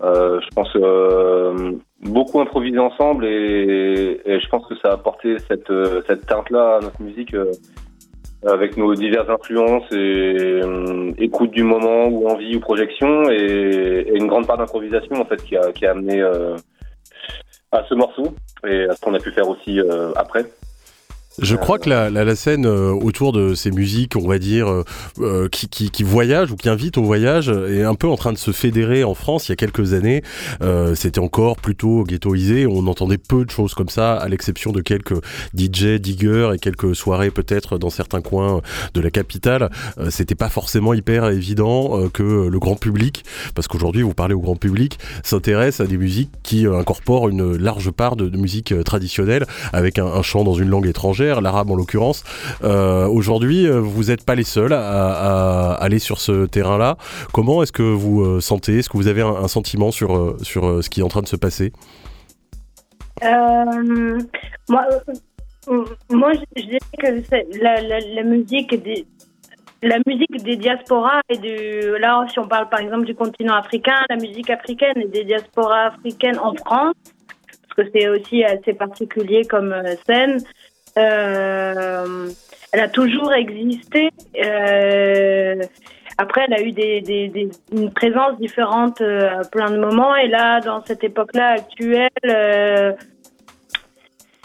euh, 0.03 0.39
je 0.41 0.49
pense, 0.53 0.69
euh, 0.75 1.71
beaucoup 2.01 2.41
improvisé 2.41 2.77
ensemble 2.77 3.25
et, 3.25 4.21
je 4.25 4.49
pense 4.49 4.65
que 4.67 4.75
ça 4.83 4.89
a 4.89 4.93
apporté 4.93 5.37
cette, 5.47 5.71
cette 6.07 6.25
teinte-là 6.25 6.77
à 6.77 6.79
notre 6.81 7.01
musique 7.01 7.35
avec 8.45 8.77
nos 8.77 8.95
diverses 8.95 9.29
influences 9.29 9.91
et 9.91 10.61
écoute 11.17 11.51
du 11.51 11.63
moment 11.63 12.07
ou 12.07 12.27
envie 12.27 12.55
ou 12.55 12.59
projection 12.61 13.29
et, 13.29 14.05
et 14.07 14.15
une 14.15 14.27
grande 14.27 14.47
part 14.47 14.57
d'improvisation 14.57 15.15
en 15.19 15.25
fait 15.25 15.43
qui 15.43 15.57
a, 15.57 15.73
qui 15.73 15.85
a 15.85 15.91
amené 15.91 16.21
à 17.71 17.83
ce 17.87 17.95
morceau 17.95 18.33
et 18.65 18.83
à 18.85 18.95
ce 18.95 19.01
qu'on 19.01 19.13
a 19.13 19.19
pu 19.19 19.31
faire 19.31 19.49
aussi 19.49 19.79
après. 20.15 20.45
Je 21.41 21.55
crois 21.55 21.79
que 21.79 21.89
la, 21.89 22.09
la, 22.09 22.35
scène 22.35 22.65
euh, 22.65 22.91
autour 22.91 23.31
de 23.31 23.53
ces 23.53 23.71
musiques, 23.71 24.15
on 24.15 24.27
va 24.27 24.39
dire, 24.39 24.67
euh, 24.69 24.83
euh, 25.19 25.47
qui, 25.47 25.69
qui, 25.69 25.89
qui, 25.89 26.03
voyagent 26.03 26.51
ou 26.51 26.55
qui 26.55 26.69
invitent 26.69 26.97
au 26.97 27.03
voyage, 27.03 27.49
est 27.49 27.83
un 27.83 27.95
peu 27.95 28.07
en 28.07 28.15
train 28.15 28.33
de 28.33 28.37
se 28.37 28.51
fédérer 28.51 29.03
en 29.03 29.13
France. 29.13 29.47
Il 29.47 29.51
y 29.51 29.53
a 29.53 29.55
quelques 29.55 29.93
années, 29.93 30.21
c'était 30.95 31.19
encore 31.19 31.57
plutôt 31.57 32.03
ghettoisé. 32.03 32.67
On 32.67 32.87
entendait 32.87 33.17
peu 33.17 33.45
de 33.45 33.49
choses 33.49 33.73
comme 33.73 33.89
ça, 33.89 34.15
à 34.15 34.27
l'exception 34.27 34.71
de 34.71 34.81
quelques 34.81 35.15
DJ, 35.55 35.99
diggers 35.99 36.51
et 36.55 36.59
quelques 36.59 36.95
soirées 36.95 37.31
peut-être 37.31 37.77
dans 37.77 37.89
certains 37.89 38.21
coins 38.21 38.61
de 38.93 39.01
la 39.01 39.11
capitale. 39.11 39.69
c'était 40.09 40.35
pas 40.35 40.49
forcément 40.49 40.93
hyper 40.93 41.29
évident 41.29 42.09
que 42.13 42.47
le 42.47 42.59
grand 42.59 42.75
public, 42.75 43.23
parce 43.55 43.67
qu'aujourd'hui 43.67 44.01
vous 44.01 44.13
parlez 44.13 44.33
au 44.33 44.41
grand 44.41 44.55
public, 44.55 44.99
s'intéresse 45.23 45.79
à 45.79 45.85
des 45.85 45.97
musiques 45.97 46.31
qui 46.43 46.65
incorporent 46.65 47.29
une 47.29 47.55
large 47.55 47.91
part 47.91 48.15
de, 48.15 48.29
musique 48.37 48.73
traditionnelle 48.83 49.45
avec 49.73 49.99
un 49.99 50.21
chant 50.21 50.43
dans 50.43 50.53
une 50.53 50.69
langue 50.69 50.87
étrangère 50.87 51.28
l'arabe 51.41 51.71
en 51.71 51.75
l'occurrence. 51.75 52.23
Euh, 52.63 53.07
aujourd'hui, 53.07 53.67
euh, 53.67 53.79
vous 53.79 54.05
n'êtes 54.05 54.25
pas 54.25 54.35
les 54.35 54.43
seuls 54.43 54.73
à, 54.73 55.73
aller 55.73 55.99
sur 55.99 56.19
ce 56.19 56.45
terrain-là. 56.45 56.97
Comment 57.33 57.63
est-ce 57.63 57.71
que 57.71 57.83
vous 57.83 58.21
euh, 58.21 58.39
sentez? 58.41 58.79
Est-ce 58.79 58.89
que 58.89 58.97
vous 58.97 59.07
avez 59.07 59.21
un, 59.21 59.47
sentiment 59.47 59.91
sur, 59.91 60.35
sur 60.43 60.83
ce 60.83 60.89
qui 60.89 60.99
est 60.99 61.03
en 61.03 61.07
train 61.07 61.21
de 61.21 61.27
se 61.27 61.35
passer? 61.35 61.71
Moi, 63.21 64.85
moi, 66.09 66.31
je, 66.55 66.63
dirais 66.63 66.79
que 66.99 68.15
la, 68.15 68.23
musique 68.23 68.81
des, 68.81 69.05
la 69.83 69.97
musique 70.07 70.43
des 70.43 70.55
diasporas 70.55 71.21
et 71.29 71.37
du 71.37 71.97
là 71.99 72.25
si 72.29 72.39
on 72.39 72.47
parle 72.47 72.69
par 72.69 72.79
exemple 72.79 73.05
du 73.05 73.15
continent 73.15 73.55
africain, 73.55 74.05
la 74.09 74.15
musique 74.15 74.49
africaine 74.49 74.97
et 74.97 75.07
des 75.07 75.25
diasporas 75.25 75.87
africaines 75.87 76.39
en 76.39 76.53
France, 76.55 76.95
parce 77.67 77.87
que 77.87 77.91
c'est 77.93 78.07
aussi 78.09 78.43
assez 78.43 78.73
particulier 78.73 79.43
comme 79.45 79.75
scène. 80.05 80.39
Euh, 80.97 82.29
elle 82.71 82.79
a 82.79 82.87
toujours 82.87 83.33
existé. 83.33 84.09
Euh, 84.43 85.61
après, 86.17 86.45
elle 86.47 86.53
a 86.53 86.61
eu 86.61 86.71
des, 86.71 87.01
des, 87.01 87.49
une 87.71 87.91
présence 87.91 88.37
différente 88.39 89.01
euh, 89.01 89.39
à 89.39 89.47
plein 89.47 89.71
de 89.71 89.77
moments. 89.77 90.15
Et 90.15 90.27
là, 90.27 90.59
dans 90.59 90.83
cette 90.85 91.03
époque-là 91.03 91.55
actuelle, 91.57 92.97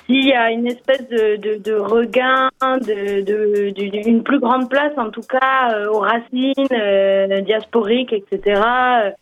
s'il 0.06 0.26
y 0.26 0.32
a 0.32 0.50
une 0.50 0.66
espèce 0.66 1.08
de, 1.08 1.36
de, 1.36 1.56
de 1.56 1.74
regain, 1.74 2.50
de, 2.62 3.22
de, 3.22 4.08
une 4.08 4.22
plus 4.22 4.38
grande 4.38 4.68
place, 4.68 4.92
en 4.96 5.10
tout 5.10 5.22
cas, 5.22 5.88
aux 5.90 6.00
racines 6.00 7.44
diasporiques, 7.44 8.12
etc 8.12 9.14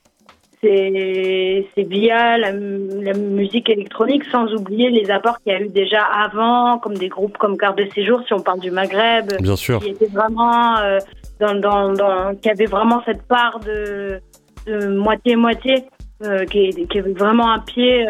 c'est 0.62 1.82
via 1.82 2.38
la, 2.38 2.52
musique 2.52 3.68
électronique, 3.68 4.24
sans 4.30 4.52
oublier 4.54 4.90
les 4.90 5.10
apports 5.10 5.40
qu'il 5.42 5.52
y 5.52 5.56
a 5.56 5.60
eu 5.60 5.68
déjà 5.68 6.02
avant, 6.02 6.78
comme 6.78 6.96
des 6.96 7.08
groupes 7.08 7.36
comme 7.38 7.56
Carte 7.56 7.78
de 7.78 7.88
Séjour, 7.94 8.22
si 8.26 8.32
on 8.32 8.40
parle 8.40 8.60
du 8.60 8.70
Maghreb, 8.70 9.32
Bien 9.40 9.56
sûr. 9.56 9.80
qui 9.80 9.90
était 9.90 10.06
vraiment 10.06 10.78
euh, 10.78 10.98
dans, 11.40 11.54
dans, 11.54 11.92
dans, 11.92 12.34
qui 12.36 12.48
avait 12.48 12.66
vraiment 12.66 13.02
cette 13.04 13.22
part 13.22 13.58
de 13.60 14.20
moitié-moitié, 14.88 15.84
euh, 16.24 16.44
qui, 16.44 16.70
qui, 16.86 16.98
avait 16.98 17.12
vraiment 17.12 17.50
un 17.50 17.58
pied 17.58 18.06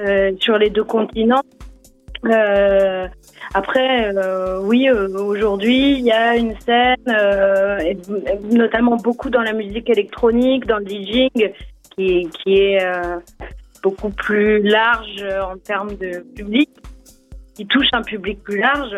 euh, 0.00 0.32
sur 0.40 0.58
les 0.58 0.70
deux 0.70 0.84
continents. 0.84 1.42
Euh, 2.26 3.06
après, 3.52 4.14
euh, 4.16 4.60
oui, 4.62 4.88
euh, 4.88 5.08
aujourd'hui, 5.18 5.98
il 5.98 6.04
y 6.04 6.10
a 6.10 6.36
une 6.36 6.54
scène, 6.60 6.96
notamment 8.50 8.96
beaucoup 8.96 9.30
dans 9.30 9.42
la 9.42 9.52
musique 9.52 9.90
électronique, 9.90 10.66
dans 10.66 10.78
le 10.78 10.86
DJing, 10.86 11.52
qui, 11.96 12.28
est 12.46 12.84
euh, 12.84 13.18
beaucoup 13.82 14.10
plus 14.10 14.62
large 14.62 15.24
en 15.42 15.56
termes 15.58 15.96
de 15.96 16.20
public, 16.34 16.70
qui 17.54 17.66
touche 17.66 17.88
un 17.92 18.02
public 18.02 18.42
plus 18.42 18.58
large. 18.58 18.96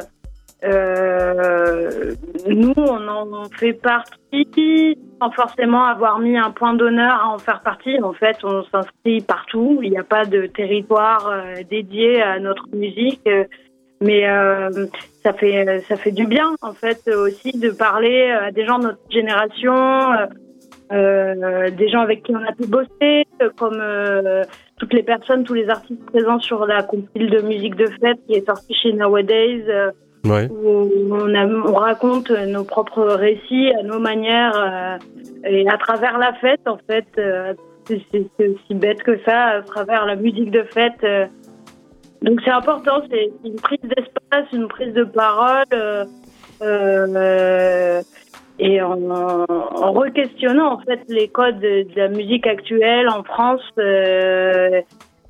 Euh, 0.65 2.15
nous, 2.49 2.73
on 2.77 3.09
en 3.09 3.45
fait 3.51 3.75
partie 3.75 4.99
sans 5.21 5.31
forcément 5.31 5.85
avoir 5.85 6.19
mis 6.19 6.37
un 6.37 6.51
point 6.51 6.75
d'honneur 6.75 7.21
à 7.23 7.29
en 7.29 7.39
faire 7.39 7.61
partie. 7.61 8.01
En 8.03 8.15
fait, 8.15 8.39
on 8.43 8.65
s'inscrit 8.65 9.21
partout. 9.21 9.81
Il 9.83 9.91
n'y 9.91 9.99
a 9.99 10.03
pas 10.03 10.25
de 10.25 10.47
territoire 10.47 11.29
euh, 11.29 11.63
dédié 11.69 12.23
à 12.23 12.39
notre 12.39 12.67
musique. 12.75 13.29
mais 14.01 14.25
ça 15.23 15.33
fait 15.33 15.83
ça 15.89 15.97
fait 15.97 16.13
du 16.13 16.27
bien 16.27 16.55
en 16.61 16.75
fait 16.75 17.09
aussi 17.09 17.59
de 17.59 17.71
parler 17.71 18.31
à 18.31 18.51
des 18.53 18.67
gens 18.67 18.79
de 18.79 18.89
notre 18.89 19.11
génération 19.11 19.75
euh, 20.93 21.71
des 21.71 21.89
gens 21.89 22.01
avec 22.01 22.23
qui 22.23 22.35
on 22.35 22.45
a 22.45 22.53
pu 22.53 22.67
bosser, 22.67 23.27
comme 23.57 23.79
euh, 23.81 24.45
toutes 24.79 24.93
les 24.93 25.03
personnes, 25.03 25.45
tous 25.45 25.55
les 25.55 25.69
artistes 25.69 26.05
présents 26.07 26.39
sur 26.41 26.65
la 26.67 26.83
compil 26.83 27.29
de 27.29 27.41
musique 27.41 27.75
de 27.75 27.87
fête 28.01 28.19
qui 28.27 28.35
est 28.35 28.47
sortie 28.47 28.75
chez 28.75 28.93
Nowadays, 28.93 29.65
euh, 29.69 29.91
où 30.25 31.15
on, 31.15 31.35
on, 31.35 31.75
raconte 31.75 32.31
nos 32.31 32.65
propres 32.65 33.05
récits 33.05 33.73
à 33.79 33.83
nos 33.83 34.01
manières 34.01 34.99
et 35.45 35.69
à 35.69 35.77
travers 35.77 36.19
la 36.19 36.33
fête, 36.35 36.67
en 36.67 36.79
fait. 36.89 37.07
c'est 37.87 38.49
aussi 38.49 38.75
bête 38.75 39.03
que 39.03 39.19
ça, 39.25 39.45
à 39.45 39.63
travers 39.63 40.05
la 40.05 40.17
musique 40.17 40.51
de 40.51 40.65
fête. 40.65 41.31
donc 42.23 42.41
c'est 42.45 42.51
important, 42.51 43.03
c'est 43.09 43.31
une 43.45 43.55
prise 43.55 43.79
d'espace, 43.83 44.47
une 44.53 44.67
prise 44.67 44.95
de 44.95 45.05
parole. 45.05 46.07
Euh, 46.63 48.03
et 48.59 48.81
en, 48.81 49.11
en 49.11 49.93
re-questionnant 49.93 50.75
en 50.75 50.79
fait 50.81 51.01
les 51.09 51.29
codes 51.29 51.61
de, 51.61 51.87
la 51.95 52.09
musique 52.09 52.47
actuelle 52.47 53.09
en 53.09 53.23
France, 53.23 53.61
euh, 53.79 54.81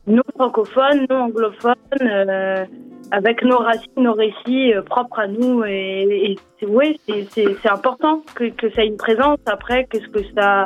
nous 0.07 0.23
francophones, 0.37 1.07
nous 1.11 1.17
anglophones, 1.17 1.75
euh, 2.03 2.65
avec 3.11 3.43
nos 3.43 3.59
racines, 3.59 3.91
nos 3.97 4.15
récits 4.15 4.73
euh, 4.73 4.83
propres 4.83 5.21
à 5.21 5.27
nous. 5.27 5.65
Et, 5.65 6.33
et 6.33 6.67
oui, 6.67 7.01
c'est 7.07 7.69
important 7.69 8.23
que, 8.35 8.45
que 8.51 8.71
ça 8.71 8.83
ait 8.83 8.87
une 8.87 8.97
présence. 8.97 9.39
Après, 9.47 9.87
qu'est-ce 9.91 10.09
que 10.09 10.23
ça 10.37 10.65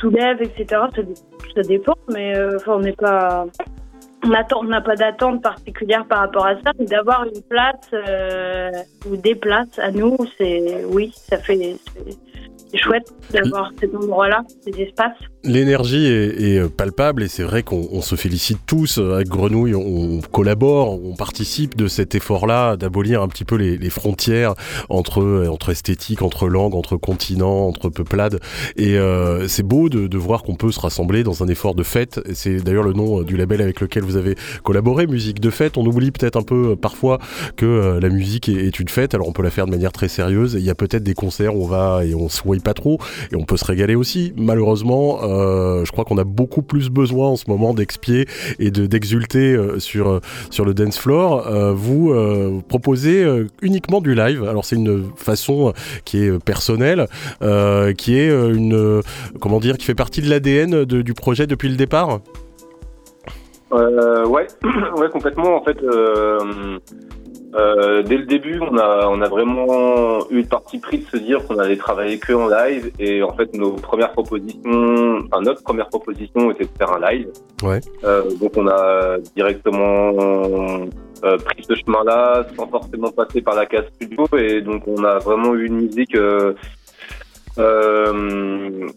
soulève, 0.00 0.42
etc. 0.42 0.66
Ça, 0.94 1.02
ça 1.54 1.62
dépend, 1.62 1.94
mais 2.12 2.36
euh, 2.36 2.56
enfin, 2.56 2.74
on 2.76 2.80
n'est 2.80 2.92
pas 2.92 3.46
on 4.24 4.64
n'a 4.64 4.80
pas 4.80 4.96
d'attente 4.96 5.42
particulière 5.42 6.06
par 6.06 6.20
rapport 6.20 6.46
à 6.46 6.54
ça, 6.62 6.72
mais 6.78 6.86
d'avoir 6.86 7.24
une 7.24 7.42
place 7.42 7.88
euh, 7.92 8.70
ou 9.10 9.16
des 9.16 9.34
places 9.34 9.78
à 9.78 9.90
nous, 9.90 10.16
c'est 10.38 10.84
oui, 10.86 11.12
ça 11.14 11.38
fait 11.38 11.76
c'est 12.70 12.78
chouette 12.78 13.12
d'avoir 13.30 13.70
cet 13.78 13.94
endroit-là, 13.94 14.42
ces 14.62 14.80
espaces. 14.80 15.18
L'énergie 15.44 16.06
est, 16.06 16.40
est, 16.40 16.68
palpable 16.68 17.24
et 17.24 17.28
c'est 17.28 17.42
vrai 17.42 17.64
qu'on 17.64 18.00
se 18.00 18.14
félicite 18.14 18.60
tous 18.64 18.98
avec 18.98 19.26
Grenouille, 19.26 19.74
on 19.74 20.20
collabore, 20.20 21.04
on 21.04 21.16
participe 21.16 21.76
de 21.76 21.88
cet 21.88 22.14
effort-là 22.14 22.76
d'abolir 22.76 23.22
un 23.22 23.28
petit 23.28 23.44
peu 23.44 23.56
les, 23.56 23.76
les, 23.76 23.90
frontières 23.90 24.54
entre, 24.88 25.48
entre 25.50 25.70
esthétique, 25.70 26.22
entre 26.22 26.48
langues, 26.48 26.76
entre 26.76 26.96
continents, 26.96 27.66
entre 27.66 27.88
peuplades. 27.88 28.38
Et 28.76 28.96
euh, 28.98 29.48
c'est 29.48 29.64
beau 29.64 29.88
de, 29.88 30.06
de 30.06 30.18
voir 30.18 30.44
qu'on 30.44 30.54
peut 30.54 30.70
se 30.70 30.78
rassembler 30.78 31.24
dans 31.24 31.42
un 31.42 31.48
effort 31.48 31.74
de 31.74 31.82
fête. 31.82 32.20
C'est 32.34 32.62
d'ailleurs 32.62 32.84
le 32.84 32.92
nom 32.92 33.22
du 33.22 33.36
label 33.36 33.62
avec 33.62 33.80
lequel 33.80 34.04
vous 34.04 34.16
avez 34.16 34.36
collaboré, 34.62 35.08
Musique 35.08 35.40
de 35.40 35.50
fête. 35.50 35.76
On 35.76 35.84
oublie 35.84 36.12
peut-être 36.12 36.36
un 36.36 36.42
peu 36.42 36.70
euh, 36.70 36.76
parfois 36.76 37.18
que 37.56 37.66
euh, 37.66 38.00
la 38.00 38.10
musique 38.10 38.48
est, 38.48 38.78
une 38.78 38.88
fête, 38.88 39.14
alors 39.14 39.26
on 39.26 39.32
peut 39.32 39.42
la 39.42 39.50
faire 39.50 39.66
de 39.66 39.72
manière 39.72 39.92
très 39.92 40.08
sérieuse. 40.08 40.54
Il 40.54 40.64
y 40.64 40.70
a 40.70 40.76
peut-être 40.76 41.02
des 41.02 41.14
concerts 41.14 41.56
où 41.56 41.64
on 41.64 41.66
va 41.66 42.04
et 42.04 42.14
on 42.14 42.28
swipe 42.28 42.62
pas 42.62 42.74
trop, 42.74 42.98
et 43.32 43.36
on 43.36 43.44
peut 43.44 43.56
se 43.56 43.64
régaler 43.64 43.96
aussi. 43.96 44.32
Malheureusement, 44.36 45.18
je 45.84 45.90
crois 45.90 46.04
qu'on 46.04 46.18
a 46.18 46.24
beaucoup 46.24 46.62
plus 46.62 46.90
besoin 46.90 47.28
en 47.28 47.36
ce 47.36 47.44
moment 47.48 47.74
d'expier 47.74 48.26
et 48.58 48.70
de 48.70 48.86
d'exulter 48.86 49.56
sur 49.78 50.20
sur 50.50 50.64
le 50.64 50.74
dance 50.74 50.98
floor. 50.98 51.48
vous 51.74 52.62
proposez 52.68 53.26
uniquement 53.60 54.00
du 54.00 54.14
live. 54.14 54.44
Alors 54.44 54.64
c'est 54.64 54.76
une 54.76 55.04
façon 55.16 55.72
qui 56.04 56.24
est 56.24 56.44
personnelle, 56.44 57.06
qui 57.96 58.18
est 58.18 58.30
une 58.30 59.02
comment 59.40 59.60
dire, 59.60 59.78
qui 59.78 59.84
fait 59.84 59.94
partie 59.94 60.22
de 60.22 60.30
l'ADN 60.30 60.84
du 60.84 61.14
projet 61.14 61.46
depuis 61.46 61.68
le 61.68 61.76
départ? 61.76 62.20
Euh, 63.72 64.26
ouais, 64.26 64.46
ouais, 64.96 65.08
complètement. 65.08 65.56
En 65.56 65.64
fait, 65.64 65.82
euh, 65.82 66.78
euh, 67.54 68.02
dès 68.02 68.16
le 68.16 68.24
début, 68.24 68.58
on 68.60 68.76
a, 68.78 69.06
on 69.08 69.20
a 69.20 69.28
vraiment 69.28 70.28
eu 70.30 70.40
le 70.40 70.48
parti 70.48 70.78
pris 70.78 70.98
de 70.98 71.06
se 71.06 71.16
dire 71.16 71.46
qu'on 71.46 71.58
allait 71.58 71.76
travailler 71.76 72.18
que 72.18 72.32
en 72.32 72.48
live. 72.48 72.90
Et 72.98 73.22
en 73.22 73.34
fait, 73.34 73.54
nos 73.54 73.72
premières 73.72 74.12
propositions, 74.12 75.18
enfin, 75.26 75.42
notre 75.42 75.62
première 75.62 75.88
proposition 75.88 76.50
était 76.50 76.64
de 76.64 76.70
faire 76.78 76.92
un 76.92 77.10
live. 77.10 77.28
Ouais. 77.62 77.80
Euh, 78.04 78.30
donc, 78.40 78.52
on 78.56 78.66
a 78.68 79.18
directement 79.36 80.12
euh, 81.24 81.36
pris 81.38 81.64
ce 81.68 81.74
chemin-là 81.74 82.46
sans 82.56 82.68
forcément 82.68 83.10
passer 83.10 83.42
par 83.42 83.54
la 83.54 83.66
case 83.66 83.86
studio. 83.94 84.26
Et 84.38 84.60
donc, 84.60 84.84
on 84.86 85.04
a 85.04 85.18
vraiment 85.18 85.54
eu 85.54 85.66
une 85.66 85.82
musique. 85.82 86.16
Euh, 86.16 86.54
euh, 87.58 88.88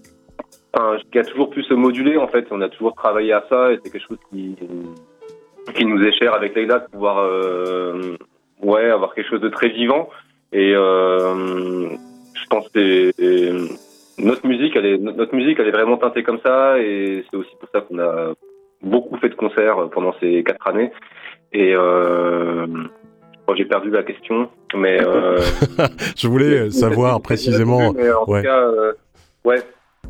qui 1.11 1.19
a 1.19 1.23
toujours 1.23 1.49
pu 1.49 1.63
se 1.63 1.73
moduler 1.73 2.17
en 2.17 2.27
fait. 2.27 2.45
On 2.51 2.61
a 2.61 2.69
toujours 2.69 2.95
travaillé 2.95 3.31
à 3.31 3.45
ça 3.49 3.71
et 3.71 3.79
c'est 3.83 3.91
quelque 3.91 4.07
chose 4.07 4.17
qui, 4.29 4.55
qui 5.73 5.85
nous 5.85 6.01
est 6.03 6.11
cher 6.17 6.33
avec 6.33 6.55
Leila 6.55 6.79
de 6.79 6.87
pouvoir 6.91 7.19
euh, 7.19 8.17
ouais, 8.61 8.89
avoir 8.89 9.13
quelque 9.13 9.29
chose 9.29 9.41
de 9.41 9.49
très 9.49 9.69
vivant. 9.69 10.09
Et 10.51 10.73
euh, 10.75 11.89
je 11.89 12.45
pense 12.49 12.69
que 12.69 13.11
notre 14.17 14.47
musique, 14.47 14.75
elle 14.75 14.85
est, 14.85 14.97
notre 14.97 15.35
musique, 15.35 15.59
elle 15.59 15.67
est 15.67 15.71
vraiment 15.71 15.97
teintée 15.97 16.23
comme 16.23 16.39
ça 16.43 16.79
et 16.79 17.25
c'est 17.29 17.37
aussi 17.37 17.55
pour 17.59 17.69
ça 17.69 17.81
qu'on 17.81 17.99
a 17.99 18.33
beaucoup 18.81 19.17
fait 19.17 19.29
de 19.29 19.35
concerts 19.35 19.89
pendant 19.91 20.13
ces 20.19 20.43
quatre 20.43 20.67
années. 20.67 20.91
Et 21.51 21.73
euh, 21.73 22.67
j'ai 23.55 23.65
perdu 23.65 23.89
la 23.89 24.03
question, 24.03 24.49
mais 24.75 25.01
euh, 25.01 25.39
je 26.17 26.27
voulais 26.27 26.69
savoir 26.71 27.21
précisément. 27.21 27.93
Mais 27.93 28.11
en 28.11 28.25
ouais. 28.25 28.41
tout 28.41 28.47
cas, 28.47 28.67
euh, 28.67 28.93
ouais, 29.45 29.61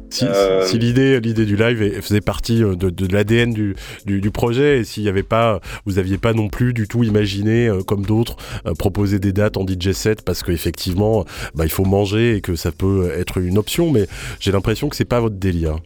si, 0.10 0.26
euh, 0.26 0.64
si 0.64 0.78
l'idée, 0.78 1.20
l'idée 1.20 1.46
du 1.46 1.56
live 1.56 2.02
faisait 2.02 2.22
partie 2.22 2.64
euh, 2.64 2.76
de, 2.76 2.90
de 2.90 3.14
l'ADN 3.14 3.54
du, 3.54 3.76
du, 4.06 4.22
du, 4.22 4.32
projet 4.32 4.80
et 4.80 4.84
s'il 4.84 5.04
n'y 5.04 5.10
avait 5.10 5.24
pas, 5.24 5.60
vous 5.86 6.00
aviez 6.00 6.18
pas 6.18 6.34
non 6.34 6.48
plus 6.48 6.74
du 6.74 6.88
tout 6.88 7.04
imaginé, 7.04 7.68
euh, 7.68 7.82
comme 7.82 8.06
d'autres, 8.06 8.38
proposer 8.78 9.20
des 9.20 9.34
dates 9.34 9.58
en 9.58 9.66
DJ 9.66 9.92
set 9.92 10.24
parce 10.24 10.44
qu'effectivement, 10.44 11.26
bah, 11.54 11.66
il 11.66 11.72
faut 11.72 11.86
manger 11.86 12.38
et 12.38 12.42
que 12.42 12.56
ça 12.56 12.72
peut 12.72 13.12
être 13.16 13.40
une 13.40 13.58
option, 13.58 13.92
mais 13.92 14.08
j'ai 14.40 14.52
l'impression 14.52 14.90
que 14.90 14.96
c'est 14.96 15.06
pas 15.06 15.20
votre 15.20 15.36
délire. 15.36 15.78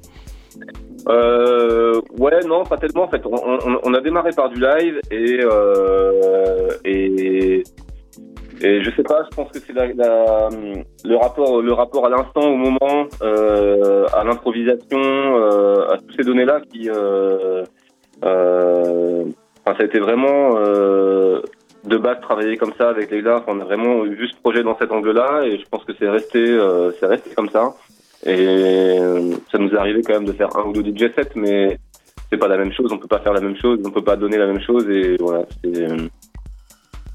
Euh, 1.08 2.02
ouais, 2.18 2.40
non, 2.46 2.64
pas 2.64 2.78
tellement. 2.78 3.04
En 3.04 3.08
fait, 3.08 3.26
on, 3.26 3.34
on, 3.34 3.80
on 3.84 3.94
a 3.94 4.02
démarré 4.02 4.32
par 4.32 4.50
du 4.50 4.60
live 4.60 5.00
et, 5.12 5.40
euh, 5.42 6.70
et 6.86 7.64
et 8.62 8.84
je 8.84 8.92
sais 8.92 9.04
pas, 9.04 9.24
je 9.30 9.36
pense 9.36 9.52
que 9.52 9.60
c'est 9.60 9.74
la, 9.74 9.88
la, 9.94 10.50
le 11.06 11.16
rapport, 11.16 11.62
le 11.62 11.72
rapport 11.72 12.06
à 12.06 12.10
l'instant, 12.10 12.42
au 12.42 12.58
moment, 12.58 13.08
euh, 13.22 14.06
à 14.14 14.24
l'improvisation, 14.24 15.00
euh, 15.00 15.94
à 15.94 15.98
toutes 15.98 16.16
ces 16.18 16.24
données-là 16.24 16.62
qui, 16.70 16.90
euh, 16.90 17.64
euh, 18.26 19.24
enfin, 19.66 19.78
ça 19.78 19.84
a 19.84 19.86
été 19.86 20.00
vraiment 20.00 20.58
euh, 20.58 21.42
de 21.86 21.98
base 21.98 22.20
travailler 22.22 22.58
comme 22.58 22.74
ça 22.78 22.90
avec 22.90 23.12
les 23.12 23.22
gars. 23.22 23.44
on 23.48 23.62
a 23.62 23.64
vraiment 23.64 24.04
vu 24.04 24.28
ce 24.28 24.36
projet 24.42 24.64
dans 24.64 24.78
cet 24.78 24.92
angle-là, 24.92 25.44
et 25.46 25.58
je 25.58 25.66
pense 25.70 25.86
que 25.86 25.94
c'est 25.98 26.10
resté, 26.10 26.40
euh, 26.40 26.92
c'est 27.00 27.06
resté 27.06 27.30
comme 27.36 27.50
ça. 27.50 27.74
Et 28.26 28.98
ça 29.50 29.58
nous 29.58 29.70
est 29.70 29.78
arrivé 29.78 30.02
quand 30.02 30.16
même 30.16 30.26
de 30.26 30.34
faire 30.34 30.50
un 30.58 30.64
ou 30.64 30.74
deux 30.74 30.84
DJ 30.84 31.14
sets, 31.16 31.32
mais 31.36 31.78
c'est 32.30 32.38
pas 32.38 32.50
la 32.50 32.58
même 32.58 32.74
chose. 32.74 32.92
On 32.92 32.98
peut 32.98 33.08
pas 33.08 33.20
faire 33.20 33.32
la 33.32 33.40
même 33.40 33.56
chose, 33.56 33.80
on 33.86 33.92
peut 33.92 34.04
pas 34.04 34.18
donner 34.18 34.36
la 34.36 34.48
même 34.48 34.60
chose, 34.60 34.86
et 34.90 35.16
voilà. 35.18 35.46
C'est 35.64 35.88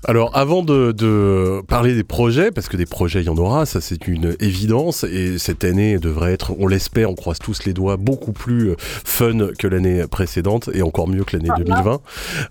alors 0.06 0.30
avant 0.34 0.62
de, 0.62 0.92
de, 0.92 1.62
parler 1.66 1.94
des 1.94 2.04
projets, 2.04 2.50
parce 2.50 2.68
que 2.68 2.76
des 2.76 2.86
projets 2.86 3.20
il 3.20 3.26
y 3.26 3.30
en 3.30 3.36
aura, 3.36 3.64
ça 3.64 3.80
c'est 3.80 4.06
une 4.06 4.36
évidence, 4.40 5.04
et 5.04 5.38
cette 5.38 5.64
année 5.64 5.98
devrait 5.98 6.32
être, 6.32 6.52
on 6.58 6.66
l'espère, 6.66 7.10
on 7.10 7.14
croise 7.14 7.38
tous 7.38 7.64
les 7.64 7.72
doigts, 7.72 7.96
beaucoup 7.96 8.32
plus 8.32 8.70
euh, 8.70 8.76
fun 8.78 9.48
que 9.58 9.66
l'année 9.66 10.06
précédente, 10.06 10.68
et 10.74 10.82
encore 10.82 11.08
mieux 11.08 11.24
que 11.24 11.36
l'année 11.36 11.50
2020. 11.56 12.00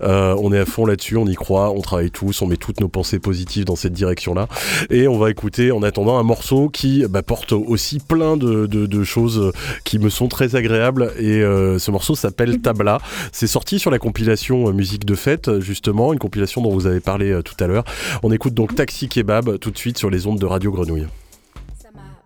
Ah, 0.02 0.06
euh, 0.06 0.36
on 0.40 0.52
est 0.52 0.60
à 0.60 0.66
fond 0.66 0.86
là-dessus, 0.86 1.18
on 1.18 1.28
y 1.28 1.36
croit, 1.36 1.70
on 1.70 1.82
travaille 1.82 2.12
tous, 2.12 2.42
on 2.42 2.48
met 2.48 2.58
toutes 2.58 2.80
nos 2.80 2.88
pensées 2.88 3.20
positives 3.20 3.66
dans 3.66 3.76
cette 3.76 3.94
direction-là, 3.94 4.48
et 4.90 5.08
on 5.08 5.20
va 5.20 5.30
écouter 5.30 5.72
en 5.72 5.84
attendant 5.84 6.18
un 6.18 6.24
morceau 6.24 6.70
qui 6.70 7.06
bah, 7.08 7.22
porte 7.22 7.54
aussi 7.54 8.00
plein 8.00 8.36
de, 8.36 8.66
de, 8.66 8.88
de, 8.88 9.04
choses 9.04 9.52
qui 9.84 10.00
me 10.00 10.10
sont 10.10 10.28
très 10.28 10.56
agréables, 10.56 11.12
et 11.20 11.42
euh, 11.42 11.78
ce 11.78 11.92
morceau 11.92 12.16
s'appelle 12.16 12.62
Tabla. 12.62 13.00
C'est 13.32 13.48
sorti 13.48 13.80
sur 13.80 13.92
la 13.92 14.00
compilation 14.00 14.72
Musique 14.74 15.06
de 15.06 15.14
fête, 15.14 15.60
justement, 15.60 16.14
une 16.14 16.20
compilation 16.20 16.62
dont 16.62 16.72
vous 16.72 16.88
avez 16.88 17.00
parlé 17.00 17.43
tout 17.45 17.59
à 17.61 17.67
l'heure. 17.67 17.85
On 18.23 18.31
écoute 18.33 18.55
donc 18.55 18.75
Taxi 18.75 19.09
Kebab 19.09 19.59
tout 19.59 19.71
de 19.71 19.79
suite 19.79 19.99
sur 19.99 20.11
les 20.11 20.27
ondes 20.27 20.39
de 20.39 20.47
Radio 20.47 20.73
Grenouille. 20.73 21.09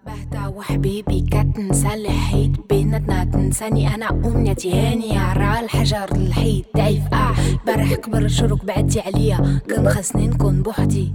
بهتا 0.07 0.47
وحبيبي 0.47 1.21
كتنسى 1.31 1.95
الحيط 1.95 2.51
بيناتنا 2.71 3.25
تنساني 3.25 3.95
انا 3.95 4.09
امنيتي 4.11 4.73
هاني 4.73 5.19
على 5.19 5.65
الحجر 5.65 6.09
الحيط 6.13 6.65
ضعيف 6.77 7.03
اه 7.13 7.35
برح 7.67 7.95
كبر 7.95 8.29
شروك 8.29 8.65
بعدتي 8.65 9.01
عليا 9.01 9.61
كان 9.69 9.89
خاصني 9.89 10.27
نكون 10.29 10.63
بوحدي 10.63 11.13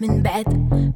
من 0.00 0.22
بعد 0.22 0.48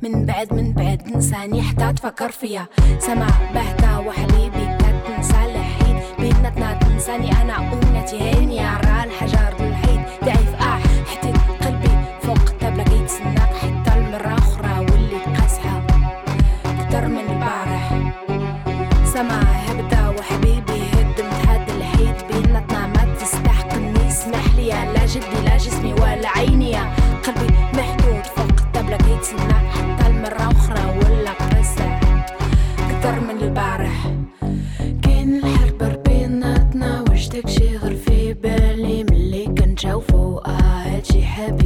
من 0.02 0.26
بعد 0.26 0.52
من 0.52 0.72
بعد 0.72 1.16
نساني 1.16 1.62
حتى 1.62 1.92
تفكر 1.92 2.30
فيا 2.30 2.66
سما 2.98 3.26
بهتا 3.54 3.98
وحبيبي 3.98 4.66
كتنسى 4.78 5.40
الحيط 5.44 6.20
بيناتنا 6.20 6.78
تنساني 6.78 7.32
انا 7.42 7.56
امنيتي 7.72 8.18
هاني 8.18 8.60
على 8.60 8.89
كيتسناك 29.31 29.67
حتى 29.71 30.07
المرة 30.07 30.51
أخرى 30.51 30.97
ولا 30.99 31.31
قاسح 31.31 31.99
أكتر 32.79 33.19
من 33.19 33.37
البارح. 33.41 34.11
كاين 35.03 35.35
الحرب 35.35 36.03
بيناتنا 36.03 37.03
واش 37.09 37.27
داكشي 37.27 37.77
غير 37.77 37.95
في 37.95 38.33
بالي؟ 38.33 39.03
ملي 39.03 39.45
كنشوفو 39.45 40.37
آه 40.37 40.49
هادشي 40.51 41.25
حبيبي. 41.25 41.60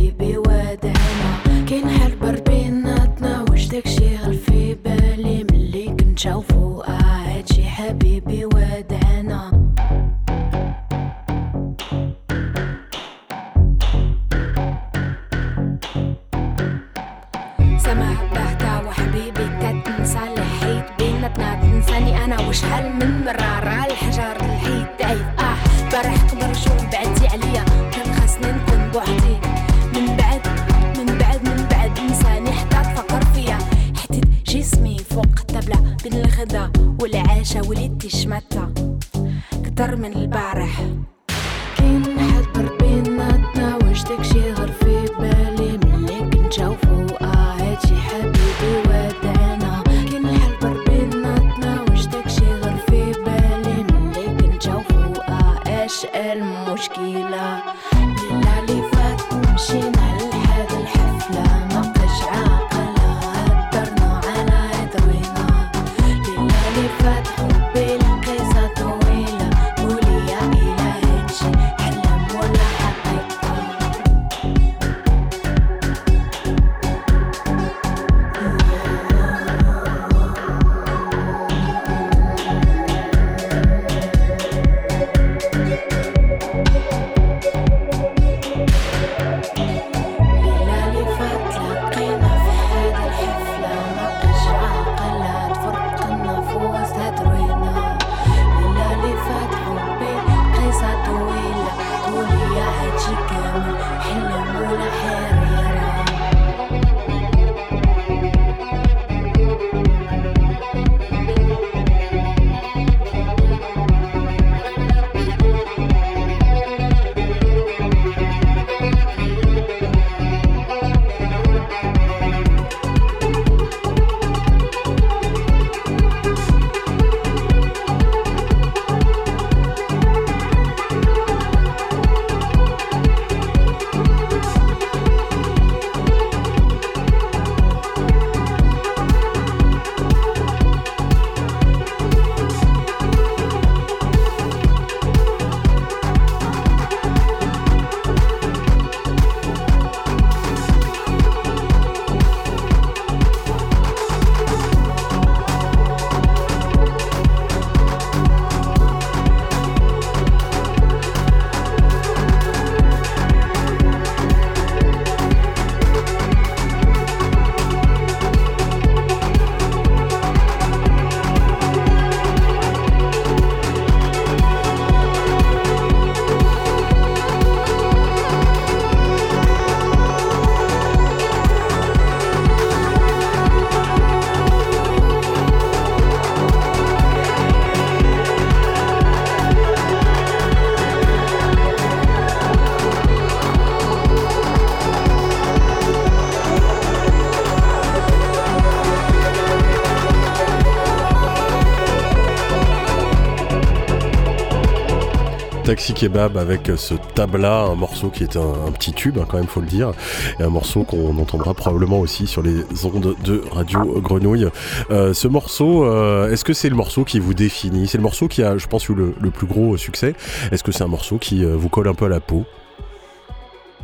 Taxi 205.85 206.07
Kebab 206.07 206.35
avec 206.35 206.65
ce 206.77 206.95
tabla, 207.13 207.59
un 207.59 207.75
morceau 207.75 208.09
qui 208.09 208.23
est 208.23 208.37
un, 208.37 208.71
petit 208.71 208.91
tube, 208.91 209.19
hein, 209.19 209.25
quand 209.29 209.37
même, 209.37 209.45
faut 209.45 209.59
le 209.59 209.67
dire, 209.67 209.91
et 210.39 210.43
un 210.43 210.49
morceau 210.49 210.83
qu'on 210.83 211.15
entendra 211.19 211.53
probablement 211.53 211.99
aussi 211.99 212.25
sur 212.25 212.41
les 212.41 212.63
ondes 212.85 213.15
de 213.23 213.43
Radio 213.51 214.01
Grenouille. 214.01 214.47
Euh, 214.89 215.13
ce 215.13 215.27
morceau, 215.27 215.85
euh, 215.85 216.31
est-ce 216.31 216.43
que 216.43 216.53
c'est 216.53 216.69
le 216.69 216.75
morceau 216.75 217.03
qui 217.03 217.19
vous 217.19 217.35
définit? 217.35 217.85
C'est 217.85 217.99
le 217.99 218.03
morceau 218.03 218.27
qui 218.27 218.41
a, 218.41 218.57
je 218.57 218.65
pense, 218.65 218.89
eu 218.89 218.95
le, 218.95 219.29
plus 219.29 219.45
gros 219.45 219.77
succès. 219.77 220.15
Est-ce 220.51 220.63
que 220.63 220.71
c'est 220.71 220.83
un 220.83 220.87
morceau 220.87 221.19
qui 221.19 221.45
euh, 221.45 221.55
vous 221.55 221.69
colle 221.69 221.87
un 221.87 221.93
peu 221.93 222.05
à 222.05 222.09
la 222.09 222.19
peau? 222.19 222.45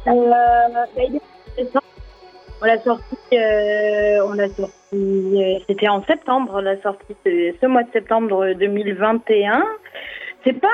Bah, 0.04 0.12
on 0.14 0.28
l'a 2.66 2.84
sorti, 2.84 3.16
sorti, 4.56 5.64
c'était 5.68 5.88
en 5.88 6.04
septembre, 6.06 6.52
on 6.56 6.62
l'a 6.62 6.82
sorti 6.82 7.16
ce 7.24 7.66
mois 7.68 7.84
de 7.84 7.92
septembre 7.94 8.54
2021 8.58 9.64
c'est 10.44 10.60
pas 10.60 10.68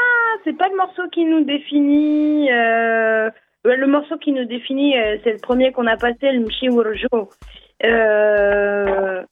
c'est 0.43 0.57
pas 0.57 0.70
le 0.70 0.78
morceau 0.78 1.03
qui 1.11 1.26
nous 1.26 1.43
définit. 1.43 2.51
Euh, 2.51 3.30
le 3.63 3.88
morceau 3.88 4.18
qui 4.18 4.32
nous 4.32 4.45
définit, 4.45 4.97
euh, 4.97 5.18
c'est 5.24 5.34
le 5.34 5.39
premier 5.39 5.72
qu'on 5.72 5.88
a 5.88 5.97
passé, 5.97 6.32
le 6.32 6.39
Mchi 6.39 6.70
Wurjo, 6.70 7.30
euh, 7.84 9.24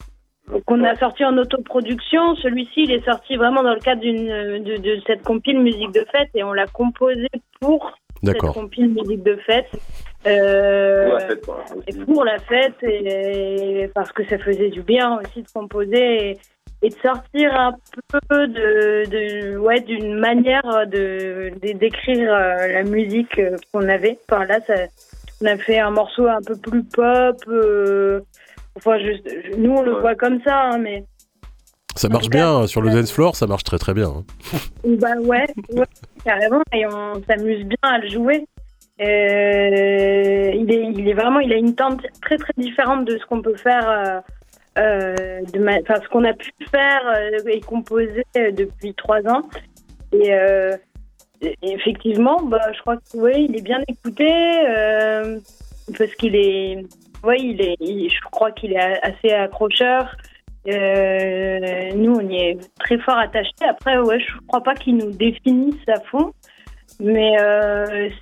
qu'on 0.65 0.83
a 0.83 0.95
sorti 0.95 1.23
en 1.23 1.38
autoproduction. 1.38 2.36
Celui-ci, 2.36 2.83
il 2.83 2.91
est 2.91 3.05
sorti 3.05 3.38
vraiment 3.38 3.63
dans 3.63 3.73
le 3.73 3.79
cadre 3.79 4.01
d'une 4.01 4.63
de, 4.63 4.77
de, 4.77 5.01
cette 5.07 5.23
compile 5.23 5.59
musique 5.59 5.91
de 5.93 6.05
fête 6.11 6.29
et 6.33 6.43
on 6.43 6.53
l'a 6.53 6.67
composé 6.67 7.29
pour 7.61 7.93
cette 8.23 8.38
compile 8.39 8.89
musique 8.89 9.23
de 9.23 9.36
fête. 9.38 9.69
Euh, 10.27 11.36
pour 11.43 11.55
la 11.55 11.65
fête, 11.65 11.83
Et 11.88 12.05
pour 12.05 12.25
la 12.25 12.39
fête, 12.39 12.83
et, 12.83 13.89
parce 13.93 14.11
que 14.11 14.25
ça 14.25 14.38
faisait 14.39 14.69
du 14.69 14.81
bien 14.81 15.19
aussi 15.19 15.43
de 15.43 15.47
composer. 15.53 16.31
Et, 16.31 16.38
et 16.86 16.89
de 16.89 16.95
sortir 17.01 17.53
un 17.53 17.73
peu 18.29 18.47
de, 18.47 19.09
de 19.09 19.57
ouais 19.57 19.79
d'une 19.81 20.19
manière 20.19 20.63
de 20.88 21.51
d'écrire 21.73 22.31
euh, 22.31 22.67
la 22.67 22.83
musique 22.83 23.39
euh, 23.39 23.57
qu'on 23.71 23.89
avait. 23.89 24.19
Enfin 24.29 24.45
là, 24.45 24.59
ça, 24.67 24.75
on 25.41 25.45
a 25.47 25.57
fait 25.57 25.79
un 25.79 25.89
morceau 25.89 26.27
un 26.27 26.41
peu 26.45 26.55
plus 26.55 26.83
pop. 26.83 27.38
Euh, 27.47 28.21
enfin, 28.77 28.97
nous 29.57 29.71
on 29.71 29.81
le 29.81 29.93
voit 29.99 30.15
comme 30.15 30.39
ça, 30.43 30.69
hein, 30.69 30.77
mais 30.77 31.05
ça 31.95 32.07
marche 32.09 32.29
bien 32.29 32.67
sur 32.67 32.81
le 32.81 32.91
dance 32.91 33.11
floor, 33.11 33.36
ça 33.36 33.47
marche 33.47 33.63
très 33.63 33.79
très 33.79 33.93
bien. 33.93 34.09
Hein. 34.09 34.23
Bah 34.99 35.15
ouais, 35.23 35.47
carrément, 36.23 36.61
et 36.71 36.86
on 36.86 37.13
s'amuse 37.27 37.65
bien 37.65 37.77
à 37.81 37.97
le 37.97 38.09
jouer. 38.09 38.45
il, 38.99 39.05
est, 39.05 40.91
il 40.93 41.09
est 41.09 41.13
vraiment, 41.13 41.39
il 41.39 41.51
a 41.51 41.57
une 41.57 41.73
teinte 41.73 42.01
très 42.21 42.38
très 42.38 42.53
différente 42.57 43.05
de 43.05 43.17
ce 43.17 43.25
qu'on 43.25 43.41
peut 43.41 43.55
faire 43.55 43.89
euh, 43.89 44.19
de 44.76 46.03
ce 46.03 46.09
qu'on 46.09 46.23
a 46.23 46.34
pu 46.34 46.51
faire 46.69 47.01
euh, 47.07 47.39
et 47.47 47.61
composer 47.61 48.23
euh, 48.38 48.51
depuis 48.51 48.93
trois 48.93 49.21
ans. 49.28 49.43
Et, 50.11 50.32
effectivement, 51.61 52.41
bah, 52.43 52.71
je 52.73 52.80
crois 52.80 52.97
que 52.97 53.17
oui, 53.17 53.47
il 53.49 53.57
est 53.57 53.61
bien 53.61 53.82
écouté 53.88 54.28
parce 55.97 56.15
qu'il 56.15 56.36
est, 56.36 56.86
ouais, 57.23 57.38
il 57.38 57.61
est, 57.61 58.09
je 58.09 58.21
crois 58.32 58.51
qu'il 58.51 58.73
est 58.73 58.99
assez 59.03 59.32
accrocheur. 59.32 60.15
nous, 60.65 62.13
on 62.15 62.30
y 62.30 62.38
est 62.38 62.57
très 62.80 62.97
fort 62.99 63.17
attachés. 63.17 63.51
Après, 63.67 63.97
ouais, 63.97 64.19
je 64.19 64.47
crois 64.47 64.63
pas 64.63 64.76
qu'il 64.76 64.97
nous 64.97 65.11
définisse 65.11 65.76
à 65.88 65.99
fond, 66.09 66.32
mais 66.99 67.35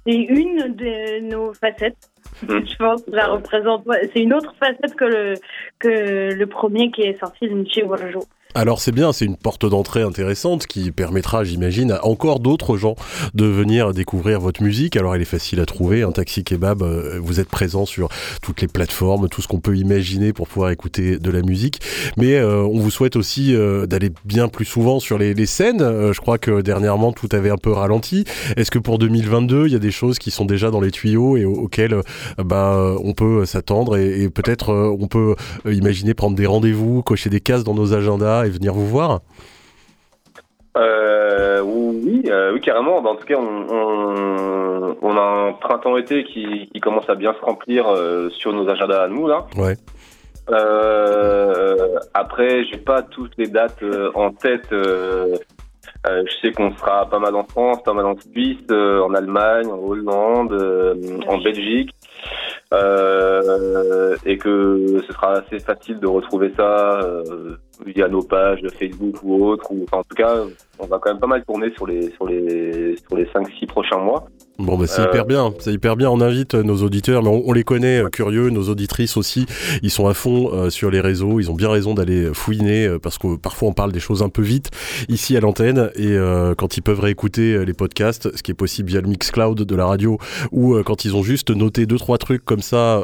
c'est 0.06 0.16
une 0.16 0.76
de 0.76 1.20
nos 1.22 1.54
facettes. 1.54 2.10
je 2.42 2.76
pense 2.78 3.04
la 3.08 3.28
représente. 3.28 3.88
C'est 4.14 4.22
une 4.22 4.34
autre 4.34 4.54
facette 4.60 4.96
que 4.96 5.06
le, 5.06 5.34
que 5.80 6.34
le 6.34 6.46
premier 6.48 6.92
qui 6.92 7.02
est 7.02 7.20
sorti 7.20 7.48
de 7.48 7.54
Michi 7.54 7.84
Warjo. 7.84 8.22
Alors 8.56 8.80
c'est 8.80 8.92
bien, 8.92 9.12
c'est 9.14 9.26
une 9.26 9.36
porte 9.36 9.66
d'entrée 9.66 10.04
intéressante 10.04 10.68
qui 10.68 10.92
permettra, 10.92 11.44
j'imagine, 11.44 11.92
à 11.92 12.06
encore 12.06 12.40
d'autres 12.40 12.78
gens 12.78 12.96
de 13.34 13.46
venir 13.46 13.94
découvrir 13.94 14.40
votre 14.40 14.62
musique. 14.62 14.96
Alors 14.96 15.16
elle 15.16 15.24
est 15.24 15.26
facile 15.26 15.60
à 15.60 15.66
trouver, 15.66 16.04
un 16.04 16.12
taxi 16.12 16.44
kebab, 16.44 16.84
euh, 16.84 17.20
vous 17.20 17.40
êtes 17.40 17.50
présent 17.50 17.88
sur 17.88 18.10
toutes 18.44 18.62
les 18.62 18.68
plateformes, 18.68 19.28
tout 19.28 19.42
ce 19.42 19.48
qu'on 19.48 19.60
peut 19.60 19.76
imaginer 19.76 20.34
pour 20.34 20.48
pouvoir 20.48 20.70
écouter 20.70 21.18
de 21.18 21.32
la 21.32 21.42
musique. 21.42 21.82
Mais 22.16 22.36
euh, 22.36 22.62
on 22.62 22.78
vous 22.78 22.92
souhaite 22.92 23.16
aussi 23.16 23.56
euh, 23.56 23.88
d'aller 23.88 24.12
bien 24.24 24.48
plus 24.48 24.66
souvent 24.66 25.00
sur 25.00 25.18
les, 25.18 25.34
scènes. 25.46 25.80
je 25.80 26.20
crois 26.22 26.38
que 26.38 26.62
dernièrement 26.62 27.12
tout 27.12 27.28
avait 27.32 27.50
un 27.50 27.58
peu 27.58 27.72
ralenti. 27.72 28.24
Est-ce 28.56 28.72
que 28.72 28.80
pour 28.80 28.98
2022, 28.98 29.66
il 29.66 29.74
y 29.74 29.76
a 29.76 29.80
des 29.80 29.92
choses 29.92 30.20
qui 30.20 30.32
sont 30.32 30.46
déjà 30.46 30.70
dans 30.72 30.80
les 30.80 30.92
tuyaux 30.92 31.36
et 31.38 31.44
auxquelles 31.44 32.00
bah, 32.38 32.96
on 33.04 33.14
peut 33.14 33.46
s'attendre 33.46 33.98
et, 33.98 34.22
et 34.22 34.30
peut-être 34.30 34.72
on 34.74 35.08
peut 35.08 35.36
imaginer 35.66 36.14
prendre 36.14 36.38
des 36.38 36.46
rendez-vous, 36.46 37.02
cocher 37.02 37.30
des 37.30 37.42
cases 37.42 37.64
dans 37.64 37.74
nos 37.74 37.94
agendas 37.94 38.43
et 38.46 38.50
venir 38.50 38.74
vous 38.74 38.88
voir 38.88 39.22
euh, 40.76 41.62
oui, 41.62 42.24
euh, 42.28 42.54
oui, 42.54 42.62
carrément. 42.62 43.02
Bah, 43.02 43.12
en 43.12 43.16
tout 43.16 43.26
cas, 43.26 43.38
on, 43.38 45.18
a 45.18 45.22
un 45.22 45.54
printemps-été 45.54 46.24
qui, 46.24 46.70
commence 46.82 47.08
à 47.10 47.16
bien 47.16 47.34
se 47.34 47.46
remplir 47.46 47.88
euh, 47.88 48.30
sur 48.32 48.54
nos 48.54 48.68
agendas 48.68 49.04
à 49.04 49.08
nous 49.08 49.28
là. 49.28 49.46
Ouais. 49.56 49.76
après, 52.14 52.66
j'ai 52.66 52.78
pas 52.78 53.04
toutes 53.04 53.34
les 53.38 53.48
dates 53.48 53.84
en 54.16 54.32
tête. 54.32 54.68
je 54.72 55.38
sais 56.42 56.52
qu'on 56.52 56.76
sera 56.76 57.10
pas 57.10 57.20
mal 57.20 57.36
en 57.36 57.44
France, 57.44 57.84
pas 57.84 57.94
mal 57.94 58.06
en 58.06 58.16
Suisse, 58.20 58.70
en 58.72 59.14
Allemagne, 59.14 59.68
en 59.68 59.78
Hollande, 59.78 60.54
en 61.28 61.38
Belgique. 61.38 61.92
Et 64.26 64.38
que 64.38 65.02
ce 65.06 65.14
sera 65.14 65.34
assez 65.34 65.60
facile 65.60 66.00
de 66.00 66.08
retrouver 66.08 66.52
ça 66.58 67.00
via 67.86 68.08
nos 68.08 68.24
pages 68.24 68.62
de 68.62 68.70
Facebook 68.70 69.16
ou 69.24 69.46
autres. 69.46 69.72
Ou, 69.72 69.86
en 69.92 70.04
tout 70.04 70.16
cas, 70.16 70.38
on 70.80 70.86
va 70.86 71.00
quand 71.00 71.12
même 71.12 71.20
pas 71.20 71.28
mal 71.28 71.44
tourner 71.46 71.72
sur 71.76 71.88
les, 71.88 72.12
sur 72.12 72.26
les, 72.26 72.96
sur 72.98 73.16
les 73.16 73.26
5-6 73.26 73.68
prochains 73.68 74.00
mois. 74.00 74.26
Bon, 74.60 74.78
bah, 74.78 74.86
c'est 74.86 75.02
hyper 75.02 75.24
euh, 75.24 75.26
bien, 75.26 75.54
c'est 75.58 75.74
hyper 75.74 75.96
bien. 75.96 76.12
On 76.12 76.22
invite 76.22 76.54
nos 76.54 76.84
auditeurs, 76.84 77.24
mais 77.24 77.30
on, 77.30 77.54
les 77.54 77.64
connaît, 77.64 78.04
euh, 78.04 78.10
curieux, 78.10 78.52
nos 78.52 78.70
auditrices 78.70 79.18
aussi. 79.18 79.48
Ils 79.82 79.90
sont 79.90 80.08
à 80.08 80.14
fond 80.14 80.52
euh, 80.54 80.70
sur 80.70 80.92
les 80.92 81.02
réseaux. 81.02 81.40
Ils 81.40 81.50
ont 81.50 81.56
bien 81.56 81.72
raison 81.72 81.96
d'aller 81.96 82.30
fouiner 82.34 82.88
parce 83.02 83.18
que 83.18 83.36
parfois 83.36 83.70
on 83.70 83.74
parle 83.74 83.92
des 83.92 84.00
choses 84.00 84.22
un 84.22 84.30
peu 84.30 84.44
vite 84.44 84.70
ici 85.10 85.36
à 85.36 85.40
l'antenne. 85.40 85.90
Et 85.96 86.16
quand 86.58 86.78
ils 86.78 86.82
peuvent 86.82 87.00
réécouter 87.00 87.66
les 87.66 87.74
podcasts, 87.74 88.36
ce 88.36 88.44
qui 88.44 88.52
est 88.52 88.56
possible 88.56 88.90
via 88.90 89.02
le 89.02 89.08
Mixcloud 89.08 89.60
de 89.60 89.76
la 89.76 89.86
radio, 89.86 90.18
ou 90.52 90.76
quand 90.84 91.06
ils 91.06 91.16
ont 91.16 91.24
juste 91.24 91.50
noté 91.50 91.86
deux 91.86 91.98
trois 91.98 92.18
trucs 92.18 92.46
comme 92.46 92.62
ça 92.62 93.04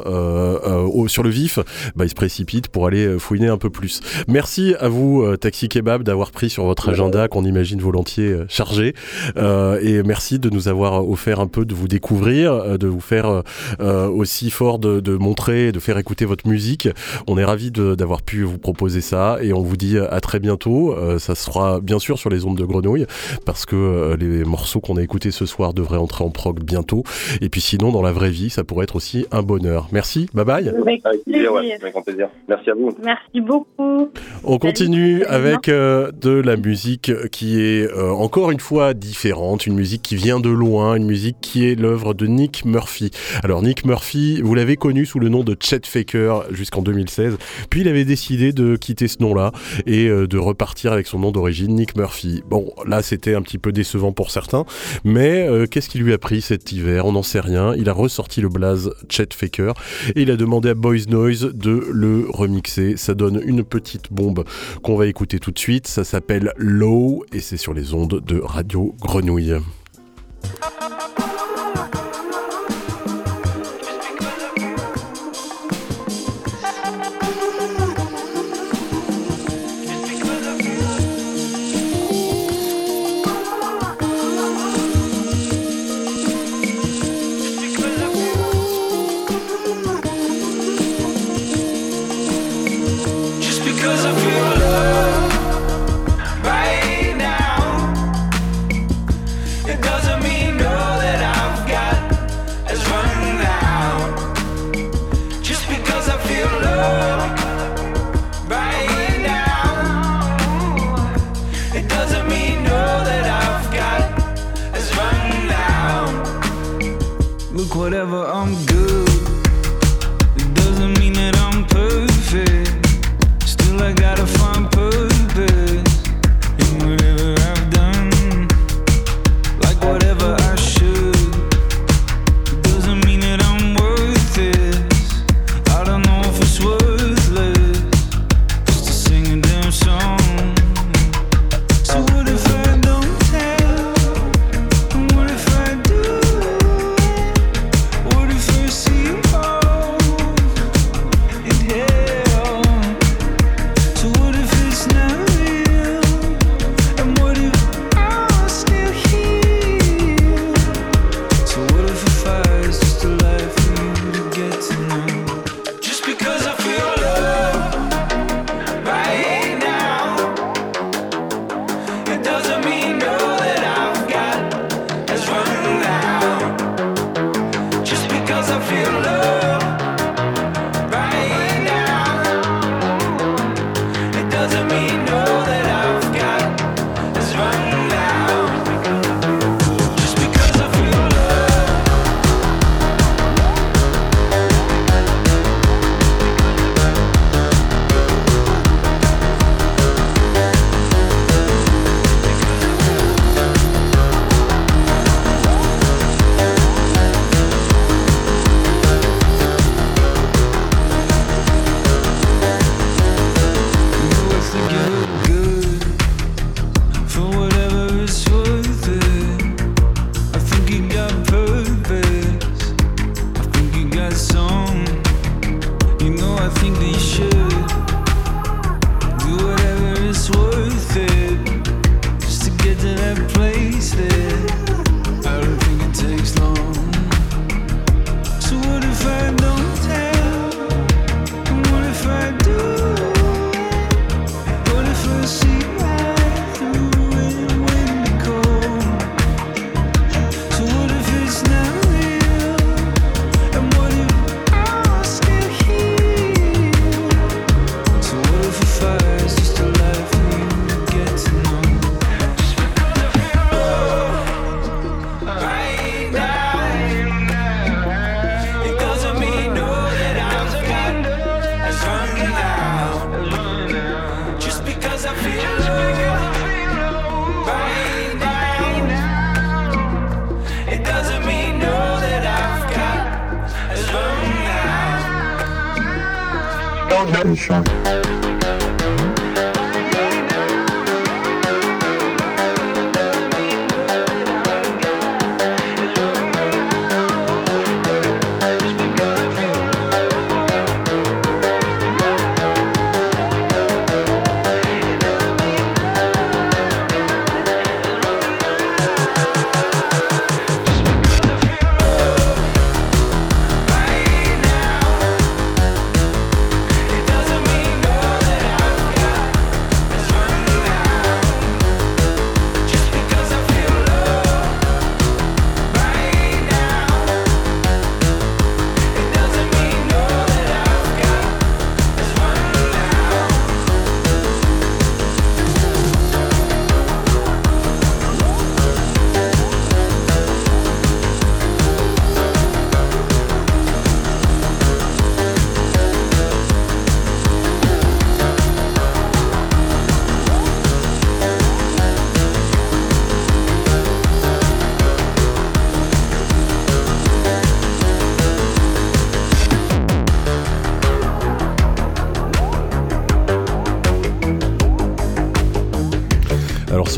sur 1.08 1.22
le 1.22 1.30
vif, 1.30 1.58
bah, 1.96 2.04
ils 2.04 2.10
se 2.10 2.14
précipitent 2.14 2.68
pour 2.68 2.86
aller 2.86 3.18
fouiner 3.18 3.48
un 3.48 3.58
peu 3.58 3.70
plus. 3.70 4.00
Merci 4.28 4.74
à 4.78 4.88
vous, 4.88 5.36
Taxi 5.36 5.68
Kebab, 5.68 6.02
d'avoir 6.02 6.30
pris 6.30 6.50
sur 6.50 6.64
votre 6.64 6.88
agenda 6.88 7.28
qu'on 7.28 7.44
imagine 7.44 7.80
volontiers 7.80 8.36
chargé. 8.48 8.94
et 9.36 10.02
merci 10.04 10.38
de 10.38 10.50
nous 10.50 10.68
avoir 10.68 11.08
offert 11.08 11.39
un 11.40 11.46
peu 11.46 11.64
de 11.64 11.74
vous 11.74 11.88
découvrir, 11.88 12.52
euh, 12.52 12.78
de 12.78 12.86
vous 12.86 13.00
faire 13.00 13.26
euh, 13.26 13.42
euh, 13.80 14.08
aussi 14.08 14.50
fort 14.50 14.78
de, 14.78 15.00
de, 15.00 15.16
montrer, 15.16 15.72
de 15.72 15.80
faire 15.80 15.98
écouter 15.98 16.24
votre 16.24 16.48
musique. 16.48 16.88
On 17.26 17.38
est 17.38 17.44
ravis 17.44 17.70
d'avoir 17.70 18.22
pu 18.22 18.42
vous 18.42 18.58
proposer 18.58 19.00
ça 19.00 19.38
et 19.42 19.52
on 19.52 19.62
vous 19.62 19.76
dit 19.76 19.98
à 19.98 20.20
très 20.20 20.38
bientôt. 20.38 20.94
ça 21.18 21.34
sera 21.34 21.80
bien 21.80 21.98
sûr 21.98 22.18
sur 22.18 22.30
les 22.30 22.44
ondes 22.44 22.58
de 22.58 22.64
Grenouille 22.64 23.06
parce 23.44 23.66
que 23.66 24.16
les 24.18 24.44
morceaux 24.44 24.80
qu'on 24.80 24.96
a 24.96 25.02
écoutés 25.02 25.30
ce 25.30 25.46
soir 25.46 25.74
devraient 25.74 25.98
entrer 25.98 26.24
en 26.24 26.30
prog 26.30 26.62
bientôt. 26.62 27.04
Et 27.40 27.48
puis 27.48 27.60
sinon, 27.60 27.92
dans 27.92 28.02
la 28.02 28.12
vraie 28.12 28.30
vie, 28.30 28.50
ça 28.50 28.64
pourrait 28.64 28.84
être 28.84 28.96
aussi 28.96 29.26
un 29.30 29.42
bonheur. 29.42 29.88
Merci, 29.92 30.28
bye 30.34 30.44
bye. 30.44 30.68
Avec 30.68 31.02
plaisir, 31.02 31.56
avec 31.56 32.04
plaisir. 32.04 32.28
Merci 32.48 32.70
à 32.70 32.74
vous. 32.74 32.90
Merci 33.02 33.40
beaucoup. 33.40 34.10
On 34.44 34.58
continue 34.58 35.24
avec 35.24 35.68
de 35.68 36.40
la 36.40 36.56
musique 36.56 37.12
qui 37.30 37.60
est 37.60 37.92
encore 37.94 38.50
une 38.50 38.60
fois 38.60 38.94
différente, 38.94 39.66
une 39.66 39.74
musique 39.74 40.02
qui 40.02 40.16
vient 40.16 40.40
de 40.40 40.50
loin, 40.50 40.96
une 40.96 41.06
musique 41.06 41.29
qui 41.40 41.66
est 41.66 41.74
l'œuvre 41.74 42.14
de 42.14 42.26
Nick 42.26 42.64
Murphy. 42.64 43.10
Alors 43.42 43.62
Nick 43.62 43.84
Murphy, 43.84 44.40
vous 44.42 44.54
l'avez 44.54 44.76
connu 44.76 45.06
sous 45.06 45.18
le 45.18 45.28
nom 45.28 45.44
de 45.44 45.56
Chet 45.58 45.82
Faker 45.84 46.44
jusqu'en 46.50 46.82
2016, 46.82 47.36
puis 47.68 47.82
il 47.82 47.88
avait 47.88 48.04
décidé 48.04 48.52
de 48.52 48.76
quitter 48.76 49.08
ce 49.08 49.22
nom-là 49.22 49.52
et 49.86 50.08
euh, 50.08 50.26
de 50.26 50.38
repartir 50.38 50.92
avec 50.92 51.06
son 51.06 51.18
nom 51.18 51.32
d'origine, 51.32 51.74
Nick 51.74 51.96
Murphy. 51.96 52.42
Bon, 52.48 52.72
là 52.86 53.02
c'était 53.02 53.34
un 53.34 53.42
petit 53.42 53.58
peu 53.58 53.72
décevant 53.72 54.12
pour 54.12 54.30
certains, 54.30 54.64
mais 55.04 55.46
euh, 55.48 55.66
qu'est-ce 55.66 55.88
qui 55.88 55.98
lui 55.98 56.12
a 56.12 56.18
pris 56.18 56.40
cet 56.40 56.72
hiver? 56.72 57.06
On 57.06 57.12
n'en 57.12 57.22
sait 57.22 57.40
rien. 57.40 57.74
Il 57.74 57.88
a 57.88 57.92
ressorti 57.92 58.40
le 58.40 58.48
blaze 58.48 58.90
Chet 59.08 59.28
Faker 59.32 59.74
et 60.14 60.22
il 60.22 60.30
a 60.30 60.36
demandé 60.36 60.70
à 60.70 60.74
Boys 60.74 61.06
Noise 61.08 61.52
de 61.54 61.86
le 61.90 62.26
remixer. 62.28 62.96
Ça 62.96 63.14
donne 63.14 63.40
une 63.44 63.64
petite 63.64 64.12
bombe 64.12 64.44
qu'on 64.82 64.96
va 64.96 65.06
écouter 65.06 65.38
tout 65.38 65.50
de 65.50 65.58
suite. 65.58 65.86
Ça 65.86 66.04
s'appelle 66.04 66.52
Low 66.56 67.24
et 67.32 67.40
c'est 67.40 67.56
sur 67.56 67.74
les 67.74 67.94
ondes 67.94 68.20
de 68.24 68.40
Radio 68.40 68.94
Grenouille. 69.00 69.56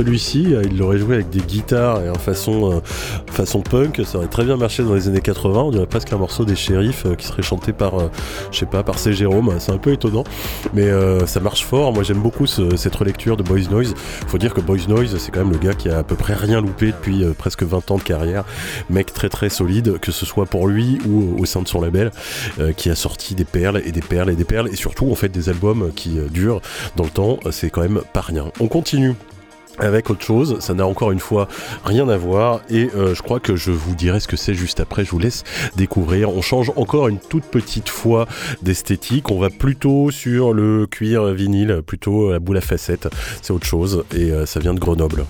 Celui-ci, 0.03 0.53
euh, 0.53 0.62
il 0.64 0.78
l'aurait 0.78 0.98
joué 0.98 1.14
avec 1.14 1.30
des 1.30 1.40
guitares 1.40 2.05
et 2.05 2.11
en 2.11 2.14
façon, 2.14 2.72
euh, 2.72 2.80
façon 3.30 3.61
punk, 3.61 4.03
ça 4.05 4.18
aurait 4.18 4.26
très 4.26 4.44
bien 4.44 4.57
marché 4.57 4.82
dans 4.82 4.94
les 4.94 5.07
années 5.07 5.20
80. 5.20 5.61
On 5.61 5.70
dirait 5.70 5.86
presque 5.86 6.12
un 6.12 6.16
morceau 6.16 6.44
des 6.44 6.57
shérifs 6.57 7.07
euh, 7.07 7.14
qui 7.14 7.24
serait 7.24 7.42
chanté 7.42 7.72
par, 7.72 7.92
je 8.50 8.59
sais 8.59 8.66
pas, 8.66 8.82
par 8.82 8.98
C. 8.98 9.12
Jérôme. 9.12 9.55
C'est 9.61 9.70
un 9.70 9.78
peu 9.78 9.92
étonnant, 9.92 10.24
mais 10.74 10.90
ça 11.26 11.40
marche 11.40 11.64
fort. 11.64 11.92
Moi, 11.92 12.03
j'aime 12.03 12.20
beaucoup 12.20 12.46
cette 12.46 12.94
relecture 12.94 13.36
de 13.36 13.42
Boys 13.42 13.68
Noise. 13.70 13.94
Faut 14.26 14.38
dire 14.38 14.55
que 14.55 14.61
Boys 14.61 14.88
Noise, 14.88 15.16
c'est 15.18 15.30
quand 15.30 15.40
même 15.40 15.53
le 15.53 15.59
gars 15.59 15.74
qui 15.74 15.88
a 15.88 15.98
à 15.98 16.03
peu 16.03 16.16
près 16.16 16.34
rien 16.34 16.61
loupé 16.61 16.86
depuis 16.86 17.24
presque 17.36 17.62
20 17.62 17.90
ans 17.90 17.98
de 17.98 18.03
carrière. 18.03 18.44
Mec 18.90 19.12
très 19.12 19.28
très 19.28 19.48
solide, 19.48 19.98
que 19.98 20.11
ce 20.11 20.26
soit 20.26 20.46
pour 20.46 20.66
lui 20.66 20.98
ou 21.07 21.40
au 21.40 21.44
sein 21.44 21.62
de 21.62 21.68
son 21.68 21.80
label, 21.80 22.11
qui 22.76 22.90
a 22.90 22.94
sorti 22.94 23.34
des 23.34 23.44
perles 23.44 23.82
et 23.84 23.92
des 23.92 24.00
perles 24.00 24.30
et 24.30 24.36
des 24.36 24.44
perles, 24.44 24.68
et 24.72 24.76
surtout 24.76 25.11
en 25.11 25.14
fait 25.14 25.28
des 25.28 25.48
albums 25.48 25.92
qui 25.94 26.18
durent 26.30 26.61
dans 26.96 27.05
le 27.05 27.11
temps. 27.11 27.38
C'est 27.50 27.70
quand 27.70 27.82
même 27.82 28.00
pas 28.12 28.22
rien. 28.22 28.50
On 28.61 28.68
continue 28.68 29.14
avec 29.82 30.10
autre 30.10 30.24
chose. 30.24 30.58
Ça 30.60 30.74
n'a 30.74 30.86
encore 30.86 31.12
une 31.12 31.20
fois 31.20 31.48
rien 31.84 32.08
à 32.08 32.16
voir 32.16 32.60
et 32.70 32.88
euh, 32.96 33.14
je 33.14 33.22
crois 33.22 33.40
que 33.40 33.56
je 33.56 33.70
vous 33.70 33.94
dirai 33.94 34.20
ce 34.20 34.28
que 34.28 34.36
c'est 34.36 34.54
juste 34.54 34.80
après. 34.80 35.04
Je 35.04 35.10
vous 35.10 35.18
laisse 35.18 35.44
découvrir. 35.76 36.30
On 36.30 36.42
change 36.42 36.72
encore 36.76 37.08
une 37.08 37.18
toute 37.18 37.44
petite 37.44 37.88
fois 37.88 38.26
d'esthétique. 38.62 39.30
On 39.30 39.38
va 39.38 39.50
plutôt 39.50 40.10
sur 40.10 40.52
le 40.52 40.86
cuir 40.86 41.26
vinyle, 41.26 41.82
plutôt 41.86 42.32
la 42.32 42.38
boule 42.38 42.56
à 42.58 42.60
facettes. 42.60 43.08
C'est 43.42 43.52
autre 43.52 43.66
chose 43.66 44.04
et 44.14 44.30
euh, 44.30 44.46
ça 44.46 44.60
vient 44.60 44.74
de 44.74 44.80
Grenoble. 44.80 45.24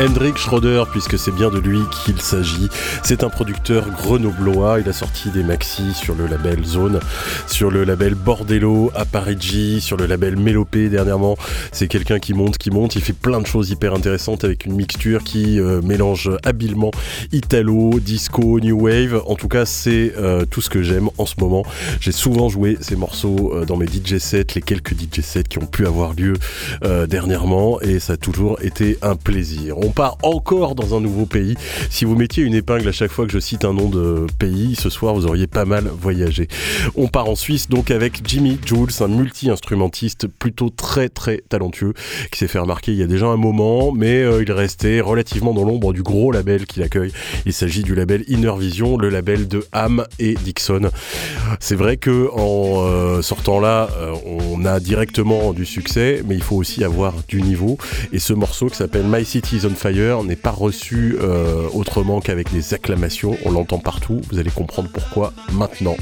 Hendrik 0.00 0.38
Schroeder, 0.38 0.84
puisque 0.90 1.18
c'est 1.18 1.30
bien 1.30 1.50
de 1.50 1.58
lui 1.58 1.80
qu'il 2.04 2.22
s'agit. 2.22 2.70
C'est 3.02 3.22
un 3.22 3.28
producteur 3.28 3.86
grenoblois. 3.90 4.80
Il 4.80 4.88
a 4.88 4.94
sorti 4.94 5.28
des 5.28 5.42
maxi 5.42 5.92
sur 5.92 6.14
le 6.14 6.26
label 6.26 6.64
Zone, 6.64 7.00
sur 7.46 7.70
le 7.70 7.84
label 7.84 8.14
Bordello 8.14 8.90
à 8.94 9.04
Parigi, 9.04 9.82
sur 9.82 9.98
le 9.98 10.06
label 10.06 10.36
Mélopée 10.36 10.88
dernièrement. 10.88 11.36
C'est 11.70 11.86
quelqu'un 11.86 12.18
qui 12.18 12.32
monte, 12.32 12.56
qui 12.56 12.70
monte. 12.70 12.96
Il 12.96 13.02
fait 13.02 13.12
plein 13.12 13.42
de 13.42 13.46
choses 13.46 13.68
hyper 13.68 13.92
intéressantes 13.92 14.42
avec 14.42 14.64
une 14.64 14.74
mixture 14.74 15.22
qui 15.22 15.60
euh, 15.60 15.82
mélange 15.82 16.30
habilement 16.44 16.92
italo, 17.32 18.00
disco, 18.00 18.58
new 18.58 18.86
wave. 18.86 19.22
En 19.26 19.34
tout 19.34 19.48
cas, 19.48 19.66
c'est 19.66 20.14
euh, 20.16 20.46
tout 20.46 20.62
ce 20.62 20.70
que 20.70 20.82
j'aime 20.82 21.10
en 21.18 21.26
ce 21.26 21.34
moment. 21.38 21.62
J'ai 22.00 22.12
souvent 22.12 22.48
joué 22.48 22.78
ces 22.80 22.96
morceaux 22.96 23.52
euh, 23.54 23.66
dans 23.66 23.76
mes 23.76 23.86
DJ 23.86 24.16
sets, 24.16 24.46
les 24.54 24.62
quelques 24.62 24.94
DJ 24.94 25.20
sets 25.20 25.44
qui 25.44 25.58
ont 25.58 25.66
pu 25.66 25.86
avoir 25.86 26.14
lieu 26.14 26.32
dernièrement, 27.08 27.80
et 27.80 27.98
ça 28.00 28.14
a 28.14 28.16
toujours 28.16 28.58
été 28.62 28.96
un 29.02 29.14
plaisir. 29.14 29.76
Part 29.90 30.18
encore 30.22 30.74
dans 30.74 30.96
un 30.96 31.00
nouveau 31.00 31.26
pays. 31.26 31.54
Si 31.90 32.04
vous 32.04 32.16
mettiez 32.16 32.42
une 32.42 32.54
épingle 32.54 32.88
à 32.88 32.92
chaque 32.92 33.10
fois 33.10 33.26
que 33.26 33.32
je 33.32 33.38
cite 33.38 33.64
un 33.64 33.72
nom 33.72 33.88
de 33.88 34.26
pays, 34.38 34.76
ce 34.76 34.90
soir 34.90 35.14
vous 35.14 35.26
auriez 35.26 35.46
pas 35.46 35.64
mal 35.64 35.90
voyagé. 36.00 36.48
On 36.96 37.08
part 37.08 37.28
en 37.28 37.36
Suisse 37.36 37.68
donc 37.68 37.90
avec 37.90 38.20
Jimmy 38.26 38.58
Jules, 38.64 38.90
un 39.00 39.08
multi-instrumentiste 39.08 40.26
plutôt 40.26 40.70
très 40.70 41.08
très 41.08 41.42
talentueux 41.48 41.94
qui 42.30 42.38
s'est 42.38 42.48
fait 42.48 42.58
remarquer 42.58 42.92
il 42.92 42.98
y 42.98 43.02
a 43.02 43.06
déjà 43.06 43.26
un 43.26 43.36
moment, 43.36 43.92
mais 43.92 44.22
euh, 44.22 44.42
il 44.42 44.50
est 44.50 44.54
resté 44.54 45.00
relativement 45.00 45.54
dans 45.54 45.64
l'ombre 45.64 45.92
du 45.92 46.02
gros 46.02 46.32
label 46.32 46.66
qu'il 46.66 46.82
accueille. 46.82 47.12
Il 47.46 47.52
s'agit 47.52 47.82
du 47.82 47.94
label 47.94 48.24
Inner 48.28 48.52
Vision, 48.58 48.96
le 48.96 49.08
label 49.08 49.48
de 49.48 49.64
Ham 49.72 50.04
et 50.18 50.34
Dixon. 50.34 50.90
C'est 51.58 51.74
vrai 51.74 51.96
que 51.96 52.28
en 52.32 52.84
euh, 52.86 53.22
sortant 53.22 53.60
là, 53.60 53.88
euh, 53.98 54.14
on 54.24 54.64
a 54.64 54.80
directement 54.80 55.52
du 55.52 55.64
succès, 55.64 56.22
mais 56.26 56.34
il 56.34 56.42
faut 56.42 56.56
aussi 56.56 56.84
avoir 56.84 57.14
du 57.28 57.42
niveau. 57.42 57.78
Et 58.12 58.18
ce 58.18 58.32
morceau 58.32 58.68
qui 58.68 58.76
s'appelle 58.76 59.04
My 59.06 59.24
City 59.24 59.56
is 59.56 59.66
on 59.66 59.74
Fire 59.80 60.22
n'est 60.24 60.36
pas 60.36 60.50
reçu 60.50 61.16
autrement 61.72 62.20
qu'avec 62.20 62.52
des 62.52 62.74
acclamations. 62.74 63.38
On 63.46 63.50
l'entend 63.50 63.78
partout. 63.78 64.20
Vous 64.30 64.38
allez 64.38 64.50
comprendre 64.50 64.90
pourquoi 64.92 65.32
maintenant. 65.52 65.96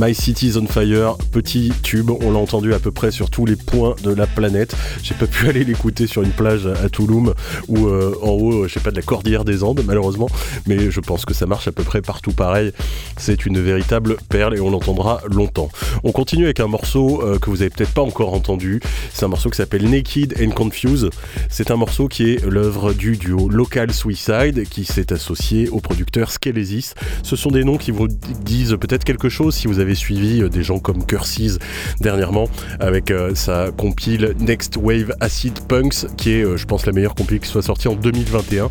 My 0.00 0.14
City 0.14 0.52
on 0.56 0.66
Fire, 0.66 1.18
petit 1.30 1.70
tube, 1.82 2.10
on 2.10 2.32
l'a 2.32 2.38
entendu 2.38 2.72
à 2.72 2.78
peu 2.78 2.90
près 2.90 3.10
sur 3.10 3.28
tous 3.28 3.44
les 3.44 3.54
points 3.54 3.94
de 4.02 4.10
la 4.10 4.26
planète. 4.26 4.74
J'ai 5.02 5.14
pas 5.14 5.26
pu 5.26 5.46
aller 5.50 5.62
l'écouter 5.62 6.06
sur 6.06 6.22
une 6.22 6.30
plage 6.30 6.66
à 6.66 6.88
Touloum 6.88 7.34
ou 7.68 7.86
euh, 7.86 8.16
en 8.22 8.30
haut, 8.30 8.66
je 8.66 8.72
sais 8.72 8.80
pas, 8.80 8.92
de 8.92 8.96
la 8.96 9.02
cordillère 9.02 9.44
des 9.44 9.62
Andes, 9.62 9.82
malheureusement, 9.84 10.30
mais 10.66 10.90
je 10.90 11.00
pense 11.00 11.26
que 11.26 11.34
ça 11.34 11.44
marche 11.44 11.68
à 11.68 11.72
peu 11.72 11.82
près 11.82 12.00
partout 12.00 12.32
pareil. 12.32 12.72
C'est 13.20 13.44
une 13.44 13.60
véritable 13.60 14.16
perle 14.30 14.56
et 14.56 14.60
on 14.60 14.70
l'entendra 14.70 15.20
longtemps. 15.30 15.68
On 16.04 16.10
continue 16.10 16.44
avec 16.44 16.58
un 16.58 16.66
morceau 16.66 17.22
euh, 17.22 17.38
que 17.38 17.50
vous 17.50 17.60
avez 17.60 17.68
peut-être 17.68 17.92
pas 17.92 18.00
encore 18.00 18.32
entendu. 18.32 18.80
C'est 19.12 19.26
un 19.26 19.28
morceau 19.28 19.50
qui 19.50 19.58
s'appelle 19.58 19.88
Naked 19.88 20.36
and 20.42 20.50
Confused. 20.52 21.10
C'est 21.50 21.70
un 21.70 21.76
morceau 21.76 22.08
qui 22.08 22.30
est 22.30 22.46
l'œuvre 22.46 22.94
du 22.94 23.18
duo 23.18 23.50
Local 23.50 23.92
Suicide 23.92 24.66
qui 24.70 24.86
s'est 24.86 25.12
associé 25.12 25.68
au 25.68 25.80
producteur 25.80 26.32
Skelesis. 26.32 26.94
Ce 27.22 27.36
sont 27.36 27.50
des 27.50 27.62
noms 27.62 27.76
qui 27.76 27.90
vous 27.90 28.08
disent 28.08 28.76
peut-être 28.80 29.04
quelque 29.04 29.28
chose 29.28 29.54
si 29.54 29.66
vous 29.66 29.80
avez 29.80 29.94
suivi 29.94 30.48
des 30.48 30.62
gens 30.62 30.78
comme 30.78 31.04
Curses 31.04 31.58
dernièrement 32.00 32.48
avec 32.80 33.12
sa 33.34 33.70
compile 33.70 34.34
Next 34.40 34.78
Wave 34.80 35.12
Acid 35.20 35.60
Punks, 35.68 36.06
qui 36.16 36.32
est, 36.32 36.56
je 36.56 36.64
pense, 36.64 36.86
la 36.86 36.92
meilleure 36.92 37.14
compile 37.14 37.40
qui 37.40 37.48
soit 37.48 37.62
sortie 37.62 37.88
en 37.88 37.94
2021. 37.94 38.70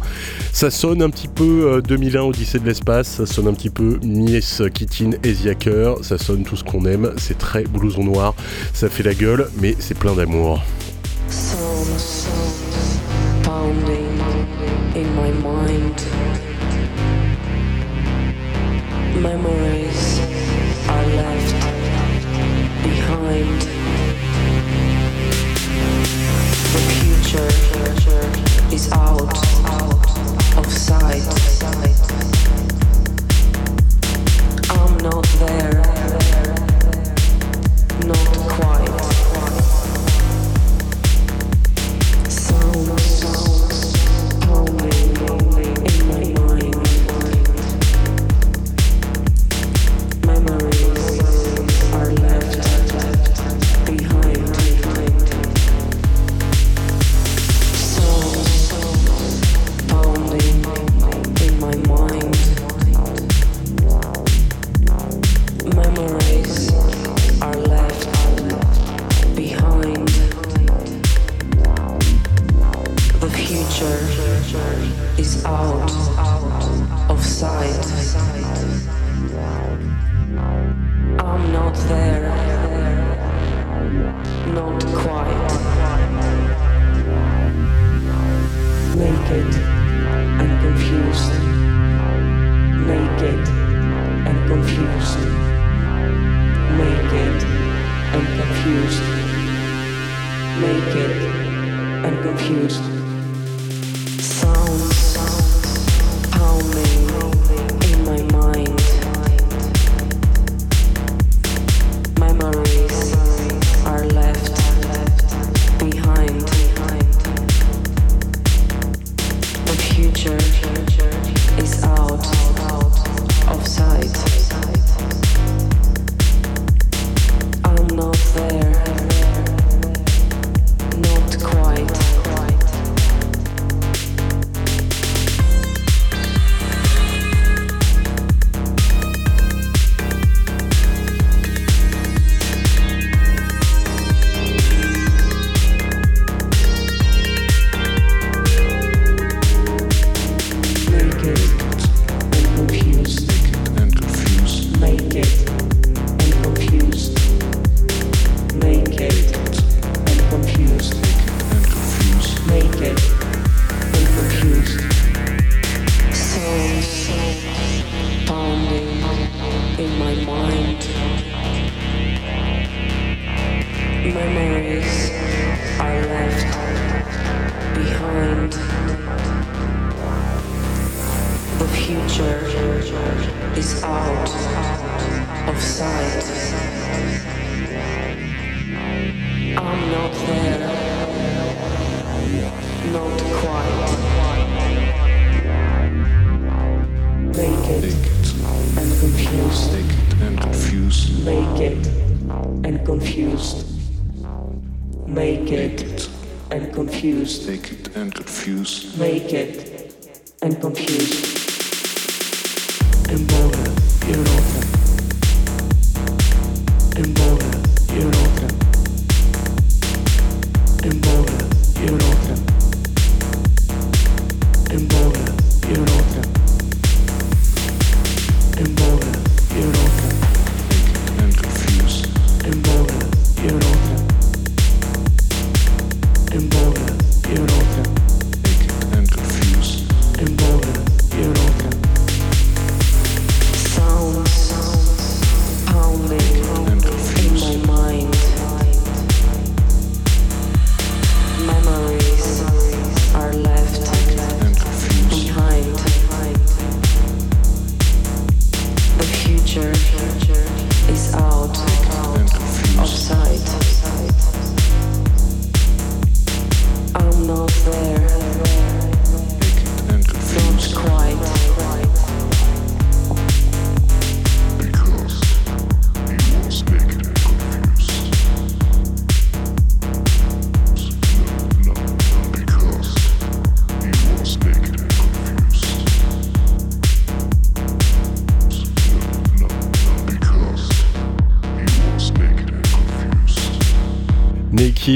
Ça 0.51 0.71
sonne 0.71 1.03
un 1.03 1.09
petit 1.11 1.27
peu 1.27 1.81
2001 1.87 2.21
Odyssée 2.23 2.59
de 2.59 2.65
l'espace, 2.65 3.07
ça 3.07 3.25
sonne 3.25 3.47
un 3.47 3.53
petit 3.53 3.69
peu 3.69 3.99
Miss 4.39 4.61
Kittin 4.73 5.11
Eziaker, 5.21 5.95
ça 6.01 6.17
sonne 6.17 6.43
tout 6.43 6.55
ce 6.55 6.63
qu'on 6.63 6.85
aime, 6.85 7.11
c'est 7.17 7.37
très 7.37 7.63
blouson 7.63 8.05
noir, 8.05 8.33
ça 8.73 8.87
fait 8.87 9.03
la 9.03 9.13
gueule, 9.13 9.49
mais 9.59 9.75
c'est 9.79 9.97
plein 9.97 10.15
d'amour. 10.15 10.63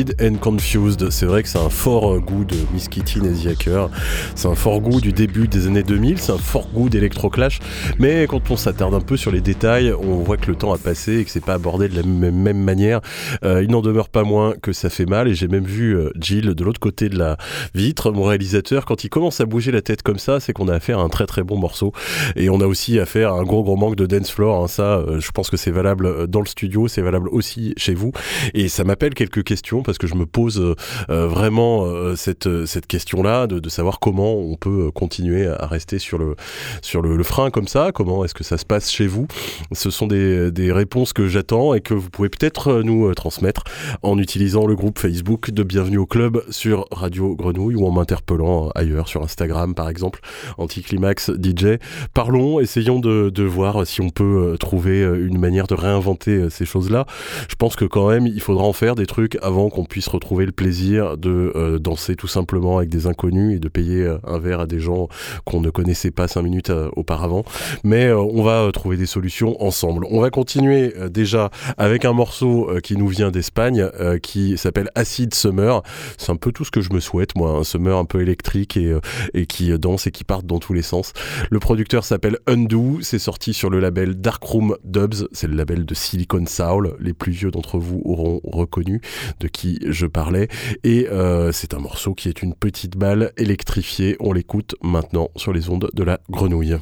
Wicked 0.04 0.22
and 0.22 0.38
Confused. 0.40 1.10
C'est 1.10 1.26
vrai 1.26 1.44
que 1.44 1.50
c'est 1.50 1.60
un 1.60 1.70
fort 1.70 2.20
goût 2.20 2.44
de 2.44 2.56
Miss 2.74 2.88
Kitty 2.88 3.20
Hacker. 3.48 3.90
C'est 4.36 4.48
un 4.48 4.56
fort 4.56 4.82
goût 4.82 5.00
du 5.00 5.14
début 5.14 5.48
des 5.48 5.68
années 5.68 5.84
2000. 5.84 6.20
C'est 6.20 6.32
un 6.32 6.38
fort 6.38 6.68
goût 6.74 6.90
d'Electroclash. 6.90 7.60
Mais 8.00 8.28
quand 8.28 8.52
on 8.52 8.58
s'attarde 8.58 8.94
un 8.94 9.02
peu 9.02 9.18
sur 9.18 9.32
les 9.32 9.42
détails, 9.42 9.94
on 9.94 10.18
voit 10.18 10.38
que 10.38 10.48
le 10.48 10.56
temps 10.56 10.74
a 10.74 10.78
passé 10.78 11.20
et 11.20 11.26
que 11.26 11.32
c'est 11.32 11.44
pas 11.44 11.54
abordé 11.54 11.88
de 11.88 11.96
la 11.96 12.04
même, 12.04 12.64
manière. 12.64 13.02
Euh, 13.44 13.64
il 13.64 13.72
n'en 13.72 13.82
demeure 13.82 14.10
pas 14.10 14.24
moins 14.24 14.56
que 14.62 14.74
ça 14.74 14.90
fait 14.90 15.06
mal. 15.06 15.28
Et 15.28 15.36
j'ai 15.36 15.48
même 15.48 15.66
vu 15.66 15.96
euh, 15.96 16.12
Jill 16.20 16.54
de 16.54 16.64
l'autre 16.64 16.80
côté 16.80 17.08
de 17.10 17.18
la 17.18 17.38
vitre, 17.74 18.12
mon 18.12 18.24
réalisateur, 18.24 18.86
quand 18.86 19.04
il 19.04 19.10
commence 19.10 19.40
à 19.40 19.46
bouger 19.46 19.72
la 19.72 19.82
tête 19.82 20.02
comme 20.02 20.20
ça, 20.20 20.40
c'est 20.40 20.54
qu'on 20.54 20.68
a 20.68 20.74
affaire 20.74 21.00
à 21.00 21.04
un 21.04 21.10
très 21.10 21.26
très 21.26 21.44
bon 21.44 21.58
morceau. 21.58 21.94
Et 22.36 22.50
on 22.50 22.60
a 22.62 22.66
aussi 22.66 23.00
affaire 23.00 23.34
à 23.34 23.40
un 23.40 23.44
gros 23.44 23.64
gros 23.64 23.76
manque 23.76 23.96
de 23.96 24.06
dance 24.06 24.32
floor. 24.32 24.64
Hein. 24.64 24.68
Ça, 24.68 24.98
euh, 24.98 25.20
je 25.20 25.32
pense 25.32 25.50
que 25.50 25.58
c'est 25.58 25.72
valable 25.72 26.28
dans 26.28 26.42
le 26.42 26.48
studio, 26.48 26.88
c'est 26.88 27.02
valable 27.02 27.30
aussi 27.30 27.74
chez 27.78 27.94
vous. 27.94 28.12
Et 28.54 28.68
ça 28.68 28.84
m'appelle 28.84 29.14
quelques 29.14 29.44
questions 29.44 29.82
que 30.00 30.08
je 30.08 30.16
me 30.16 30.26
pose 30.26 30.76
vraiment 31.10 32.16
cette, 32.16 32.66
cette 32.66 32.88
question-là 32.88 33.48
de, 33.48 33.60
de, 33.60 33.70
savoir 33.70 34.00
comment 34.00 34.36
on 34.36 34.56
peut 34.56 34.92
continuer 34.92 35.48
à 35.48 35.66
rester 35.68 36.00
sur 36.00 36.18
le, 36.18 36.36
sur 36.82 37.02
le, 37.02 37.24
frein 37.24 37.50
comme 37.52 37.68
ça. 37.68 37.92
Comment 37.94 38.26
est-ce 38.26 38.34
que 38.34 38.44
ça 38.44 38.58
se 38.58 38.66
passe 38.66 38.92
chez 38.92 39.08
vous 39.08 39.28
Ce 39.72 39.90
sont 39.90 40.08
des, 40.08 40.52
des 40.52 40.72
réponses 40.72 41.14
que 41.14 41.28
j'attends 41.28 41.74
et 41.74 41.82
que 41.82 41.94
vous 41.94 42.10
pouvez 42.10 42.30
peut-être 42.30 42.82
nous 42.82 43.14
transmettre 43.14 43.64
en 44.02 44.18
utilisant 44.18 44.66
le 44.66 44.76
groupe 44.76 45.00
Facebook 45.00 45.52
de 45.52 45.64
Bienvenue 45.64 45.98
au 45.98 46.06
Club 46.06 46.44
sur 46.50 46.88
Radio 46.92 47.36
Grenouille 47.36 47.76
ou 47.76 47.88
en 47.88 47.92
m'interpellant 47.92 48.70
ailleurs 48.76 49.08
sur 49.08 49.24
Instagram 49.24 49.74
par 49.74 49.90
exemple, 49.90 50.20
Anticlimax 50.58 51.32
DJ. 51.32 51.80
Parlons, 52.14 52.60
essayons 52.60 53.00
de, 53.00 53.30
de 53.30 53.44
voir 53.44 53.86
si 53.86 54.02
on 54.02 54.10
peut 54.10 54.56
trouver 54.60 55.02
une 55.02 55.38
manière 55.38 55.68
de 55.68 55.76
réinventer 55.76 56.50
ces 56.50 56.66
choses-là. 56.66 57.06
Je 57.50 57.56
pense 57.56 57.76
que 57.76 57.86
quand 57.86 58.10
même, 58.10 58.28
il 58.28 58.42
faudra 58.42 58.64
en 58.64 58.74
faire 58.74 58.96
des 58.96 59.06
trucs 59.06 59.38
avant 59.42 59.70
qu'on 59.70 59.83
puisse 59.84 60.08
retrouver 60.08 60.46
le 60.46 60.52
plaisir 60.52 61.18
de 61.18 61.52
euh, 61.56 61.80
danser 61.80 62.16
tout 62.16 62.28
simplement 62.28 62.78
avec 62.78 62.90
des 62.90 63.08
inconnus 63.08 63.56
et 63.56 63.60
de 63.60 63.68
payer 63.70 64.04
euh, 64.04 64.18
un 64.26 64.40
verre 64.40 64.62
à 64.62 64.68
des 64.68 64.80
gens 64.80 65.08
qu'on 65.46 65.62
ne 65.62 65.70
connaissait 65.70 66.12
pas 66.12 66.28
cinq 66.28 66.44
minutes 66.44 66.70
euh, 66.70 66.90
auparavant. 66.96 67.44
Mais 67.84 68.12
on 68.12 68.44
va 68.44 68.70
trouver 68.72 68.98
des 68.98 69.06
solutions 69.06 69.62
ensemble. 69.64 70.06
On 70.10 70.22
va 70.22 70.30
continuer 70.30 70.94
déjà 71.10 71.50
avec 71.78 72.06
un 72.06 72.14
morceau 72.14 72.70
qui 72.84 72.96
nous 72.98 73.08
vient 73.08 73.32
d'Espagne, 73.32 73.90
qui 74.22 74.58
s'appelle 74.58 74.90
Acid 74.96 75.34
Summer. 75.34 75.82
C'est 76.18 76.32
un 76.32 76.36
peu 76.36 76.52
tout 76.52 76.66
ce 76.66 76.72
que 76.72 76.82
je 76.82 76.92
me 76.94 77.00
souhaite, 77.00 77.36
moi, 77.36 77.52
un 77.52 77.64
summer 77.64 77.98
un 77.98 78.06
peu 78.06 78.22
électrique 78.22 78.78
et, 78.78 78.96
et 79.34 79.46
qui 79.46 79.78
danse 79.78 80.08
et 80.08 80.12
qui 80.12 80.24
parte 80.24 80.46
dans 80.46 80.60
tous 80.60 80.74
les 80.74 80.82
sens. 80.82 81.14
Le 81.50 81.60
producteur 81.60 82.04
s'appelle 82.04 82.38
Undo, 82.48 83.00
c'est 83.02 83.20
sorti 83.20 83.54
sur 83.54 83.70
le 83.70 83.80
label 83.80 84.16
Darkroom 84.16 84.78
Dubs, 84.84 85.28
c'est 85.32 85.48
le 85.48 85.56
label 85.56 85.86
de 85.86 85.94
Silicon 85.94 86.46
Soul. 86.46 86.96
Les 87.00 87.14
plus 87.14 87.32
vieux 87.32 87.52
d'entre 87.52 87.78
vous 87.78 88.02
auront 88.06 88.42
reconnu 88.44 89.02
de 89.40 89.48
qui 89.48 89.73
je 89.86 90.06
parlais. 90.06 90.48
Et 90.84 91.08
euh, 91.10 91.52
c'est 91.52 91.74
un 91.74 91.80
morceau 91.80 92.14
qui 92.14 92.30
est 92.30 92.42
une 92.42 92.56
petite 92.56 92.98
balle 92.98 93.32
électrifiée. 93.38 94.16
On 94.20 94.34
l'écoute 94.34 94.76
maintenant 94.82 95.30
sur 95.36 95.54
les 95.54 95.70
ondes 95.70 95.90
de 95.94 96.04
la 96.04 96.20
grenouille. 96.30 96.78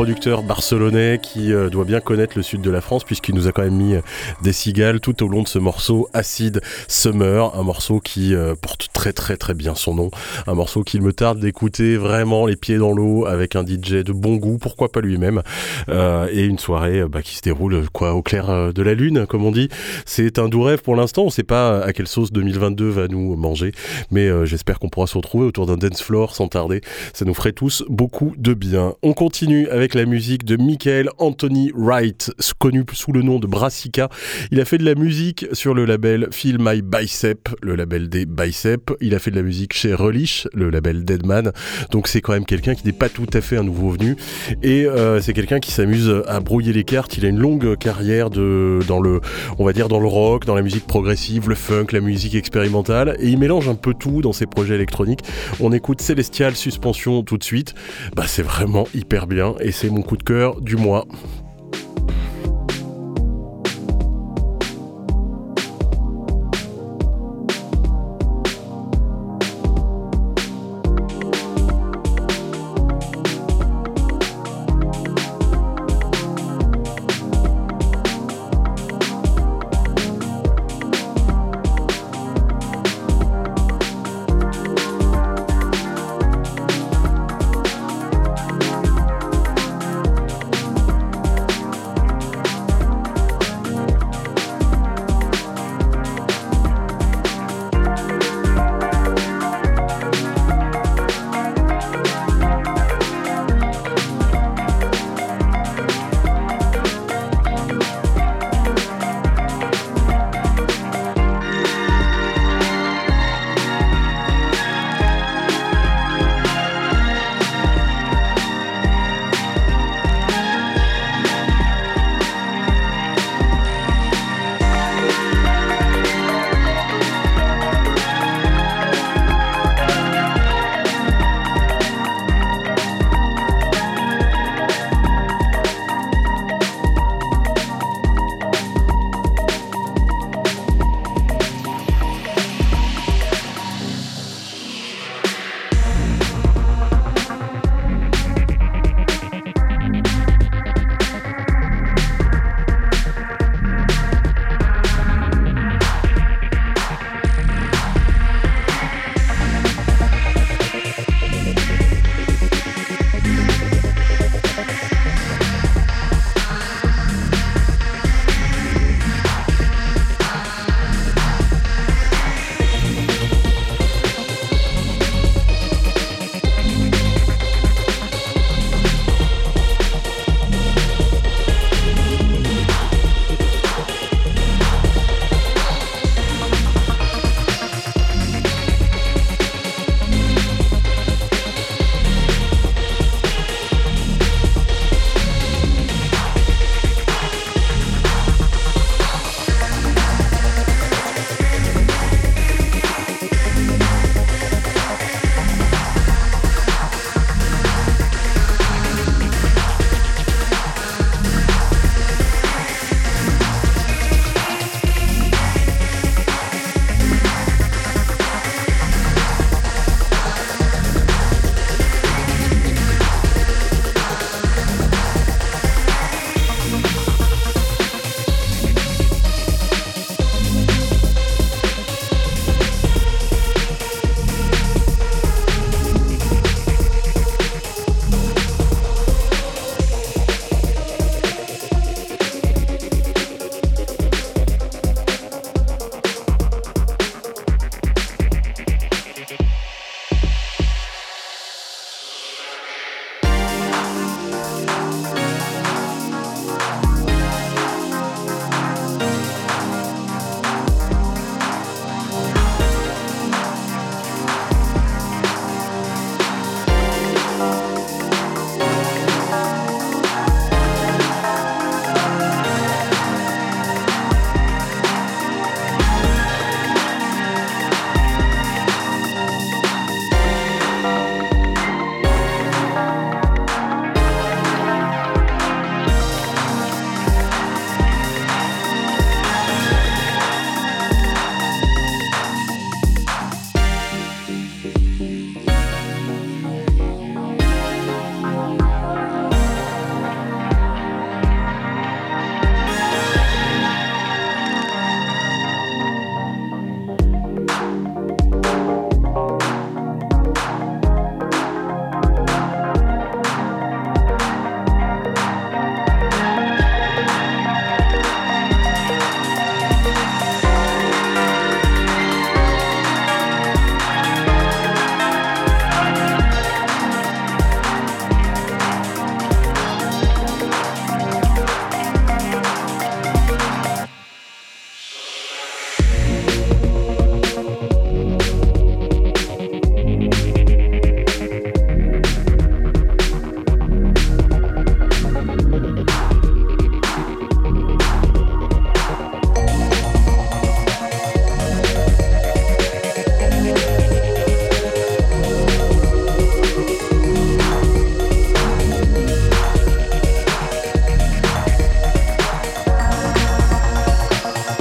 Producteur 0.00 0.42
barcelonais 0.42 1.20
qui 1.22 1.52
euh, 1.52 1.68
doit 1.68 1.84
bien 1.84 2.00
connaître 2.00 2.32
le 2.34 2.42
sud 2.42 2.62
de 2.62 2.70
la 2.70 2.80
France 2.80 3.04
puisqu'il 3.04 3.34
nous 3.34 3.48
a 3.48 3.52
quand 3.52 3.60
même 3.60 3.76
mis 3.76 3.96
euh, 3.96 4.00
des 4.40 4.54
cigales 4.54 4.98
tout 4.98 5.22
au 5.22 5.28
long 5.28 5.42
de 5.42 5.48
ce 5.48 5.58
morceau 5.58 6.08
Acid 6.14 6.62
Summer, 6.88 7.54
un 7.54 7.62
morceau 7.62 8.00
qui 8.00 8.34
euh, 8.34 8.54
porte 8.54 8.88
très 8.94 9.12
très 9.12 9.36
très 9.36 9.52
bien 9.52 9.74
son 9.74 9.94
nom, 9.94 10.10
un 10.46 10.54
morceau 10.54 10.84
qu'il 10.84 11.02
me 11.02 11.12
tarde 11.12 11.38
d'écouter 11.38 11.98
vraiment 11.98 12.46
les 12.46 12.56
pieds 12.56 12.78
dans 12.78 12.92
l'eau 12.92 13.26
avec 13.26 13.56
un 13.56 13.62
DJ 13.62 13.96
de 14.02 14.12
bon 14.14 14.36
goût, 14.36 14.56
pourquoi 14.56 14.90
pas 14.90 15.02
lui-même, 15.02 15.42
et 15.90 16.44
une 16.44 16.58
soirée 16.58 17.04
bah, 17.06 17.20
qui 17.20 17.36
se 17.36 17.42
déroule 17.42 17.90
quoi 17.92 18.14
au 18.14 18.22
clair 18.22 18.72
de 18.72 18.82
la 18.82 18.94
lune 18.94 19.26
comme 19.26 19.44
on 19.44 19.50
dit. 19.50 19.68
C'est 20.12 20.40
un 20.40 20.48
doux 20.48 20.62
rêve 20.62 20.82
pour 20.82 20.96
l'instant, 20.96 21.22
on 21.22 21.30
sait 21.30 21.44
pas 21.44 21.84
à 21.84 21.92
quelle 21.92 22.08
sauce 22.08 22.32
2022 22.32 22.88
va 22.88 23.06
nous 23.06 23.36
manger, 23.36 23.70
mais 24.10 24.28
j'espère 24.44 24.80
qu'on 24.80 24.88
pourra 24.88 25.06
se 25.06 25.16
retrouver 25.16 25.46
autour 25.46 25.66
d'un 25.66 25.76
dance 25.76 26.02
floor 26.02 26.34
sans 26.34 26.48
tarder, 26.48 26.80
ça 27.14 27.24
nous 27.24 27.32
ferait 27.32 27.52
tous 27.52 27.84
beaucoup 27.88 28.34
de 28.36 28.52
bien. 28.52 28.94
On 29.04 29.12
continue 29.12 29.68
avec 29.68 29.94
la 29.94 30.06
musique 30.06 30.44
de 30.44 30.56
Michael 30.56 31.10
Anthony 31.18 31.70
Wright, 31.76 32.32
connu 32.58 32.84
sous 32.92 33.12
le 33.12 33.22
nom 33.22 33.38
de 33.38 33.46
Brassica. 33.46 34.08
Il 34.50 34.60
a 34.60 34.64
fait 34.64 34.78
de 34.78 34.84
la 34.84 34.96
musique 34.96 35.46
sur 35.52 35.74
le 35.74 35.84
label 35.84 36.26
Feel 36.32 36.56
My 36.58 36.82
Bicep, 36.82 37.48
le 37.62 37.76
label 37.76 38.08
des 38.08 38.26
Bicep. 38.26 38.90
Il 39.00 39.14
a 39.14 39.20
fait 39.20 39.30
de 39.30 39.36
la 39.36 39.42
musique 39.42 39.74
chez 39.74 39.94
Relish, 39.94 40.48
le 40.52 40.70
label 40.70 41.04
Deadman. 41.04 41.52
Donc 41.92 42.08
c'est 42.08 42.20
quand 42.20 42.32
même 42.32 42.46
quelqu'un 42.46 42.74
qui 42.74 42.84
n'est 42.84 42.92
pas 42.92 43.08
tout 43.08 43.28
à 43.32 43.40
fait 43.40 43.56
un 43.56 43.62
nouveau 43.62 43.90
venu. 43.90 44.16
Et 44.64 44.86
euh, 44.86 45.20
c'est 45.20 45.34
quelqu'un 45.34 45.60
qui 45.60 45.70
s'amuse 45.70 46.12
à 46.26 46.40
brouiller 46.40 46.72
les 46.72 46.84
cartes. 46.84 47.16
Il 47.16 47.24
a 47.24 47.28
une 47.28 47.38
longue 47.38 47.78
carrière 47.78 48.28
de, 48.28 48.80
dans 48.88 49.00
le, 49.00 49.20
on 49.58 49.64
va 49.64 49.72
dire, 49.72 49.86
dans 49.86 49.99
le 50.00 50.08
rock, 50.08 50.44
dans 50.44 50.54
la 50.54 50.62
musique 50.62 50.86
progressive, 50.86 51.48
le 51.48 51.54
funk, 51.54 51.86
la 51.92 52.00
musique 52.00 52.34
expérimentale. 52.34 53.16
Et 53.20 53.28
il 53.28 53.38
mélange 53.38 53.68
un 53.68 53.74
peu 53.74 53.94
tout 53.94 54.22
dans 54.22 54.32
ses 54.32 54.46
projets 54.46 54.74
électroniques. 54.74 55.20
On 55.60 55.72
écoute 55.72 56.00
Celestial 56.00 56.56
Suspension 56.56 57.22
tout 57.22 57.38
de 57.38 57.44
suite. 57.44 57.74
Bah, 58.14 58.24
c'est 58.26 58.42
vraiment 58.42 58.86
hyper 58.94 59.26
bien 59.26 59.54
et 59.60 59.72
c'est 59.72 59.90
mon 59.90 60.02
coup 60.02 60.16
de 60.16 60.22
cœur 60.22 60.60
du 60.60 60.76
mois. 60.76 61.06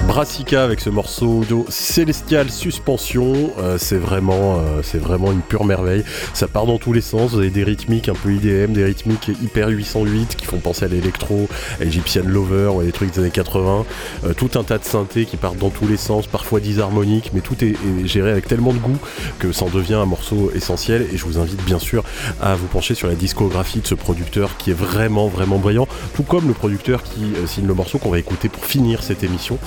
Brassica 0.09 0.63
avec 0.63 0.79
ce 0.79 0.89
morceau 0.89 1.43
de 1.47 1.55
Célestial 1.69 2.49
Suspension, 2.49 3.53
euh, 3.59 3.77
c'est 3.77 3.99
vraiment, 3.99 4.55
euh, 4.55 4.81
c'est 4.81 4.97
vraiment 4.97 5.31
une 5.31 5.41
pure 5.41 5.65
merveille. 5.65 6.03
Ça 6.33 6.47
part 6.47 6.65
dans 6.65 6.79
tous 6.79 6.93
les 6.93 7.01
sens. 7.01 7.33
Vous 7.33 7.37
avez 7.37 7.51
des 7.51 7.63
rythmiques 7.63 8.09
un 8.09 8.15
peu 8.15 8.33
IDM, 8.33 8.73
des 8.73 8.85
rythmiques 8.85 9.27
hyper 9.27 9.69
808 9.69 10.35
qui 10.35 10.47
font 10.47 10.57
penser 10.57 10.85
à 10.85 10.87
l'électro, 10.87 11.47
à 11.79 11.83
Egyptian 11.83 12.23
Lover 12.25 12.71
ou 12.73 12.79
à 12.79 12.85
des 12.85 12.91
trucs 12.91 13.11
des 13.11 13.19
années 13.19 13.29
80. 13.29 13.85
Euh, 14.23 14.33
tout 14.33 14.49
un 14.55 14.63
tas 14.63 14.79
de 14.79 14.83
synthés 14.83 15.25
qui 15.25 15.37
partent 15.37 15.59
dans 15.59 15.69
tous 15.69 15.87
les 15.87 15.95
sens, 15.95 16.25
parfois 16.25 16.59
disharmoniques, 16.59 17.29
mais 17.35 17.41
tout 17.41 17.63
est, 17.63 17.73
est, 17.73 18.07
géré 18.07 18.31
avec 18.31 18.47
tellement 18.47 18.73
de 18.73 18.79
goût 18.79 18.97
que 19.37 19.51
ça 19.51 19.65
en 19.65 19.69
devient 19.69 19.93
un 19.93 20.07
morceau 20.07 20.49
essentiel. 20.55 21.05
Et 21.13 21.17
je 21.17 21.25
vous 21.25 21.37
invite 21.37 21.63
bien 21.65 21.77
sûr 21.77 22.03
à 22.41 22.55
vous 22.55 22.65
pencher 22.65 22.95
sur 22.95 23.07
la 23.07 23.15
discographie 23.15 23.81
de 23.81 23.87
ce 23.87 23.93
producteur 23.93 24.57
qui 24.57 24.71
est 24.71 24.77
vraiment, 24.77 25.27
vraiment 25.27 25.59
brillant, 25.59 25.87
tout 26.15 26.23
comme 26.23 26.47
le 26.47 26.55
producteur 26.55 27.03
qui 27.03 27.21
signe 27.45 27.67
le 27.67 27.75
morceau 27.75 27.99
qu'on 27.99 28.09
va 28.09 28.17
écouter 28.17 28.49
pour 28.49 28.65
finir 28.65 29.03
cette 29.03 29.23
émission 29.23 29.59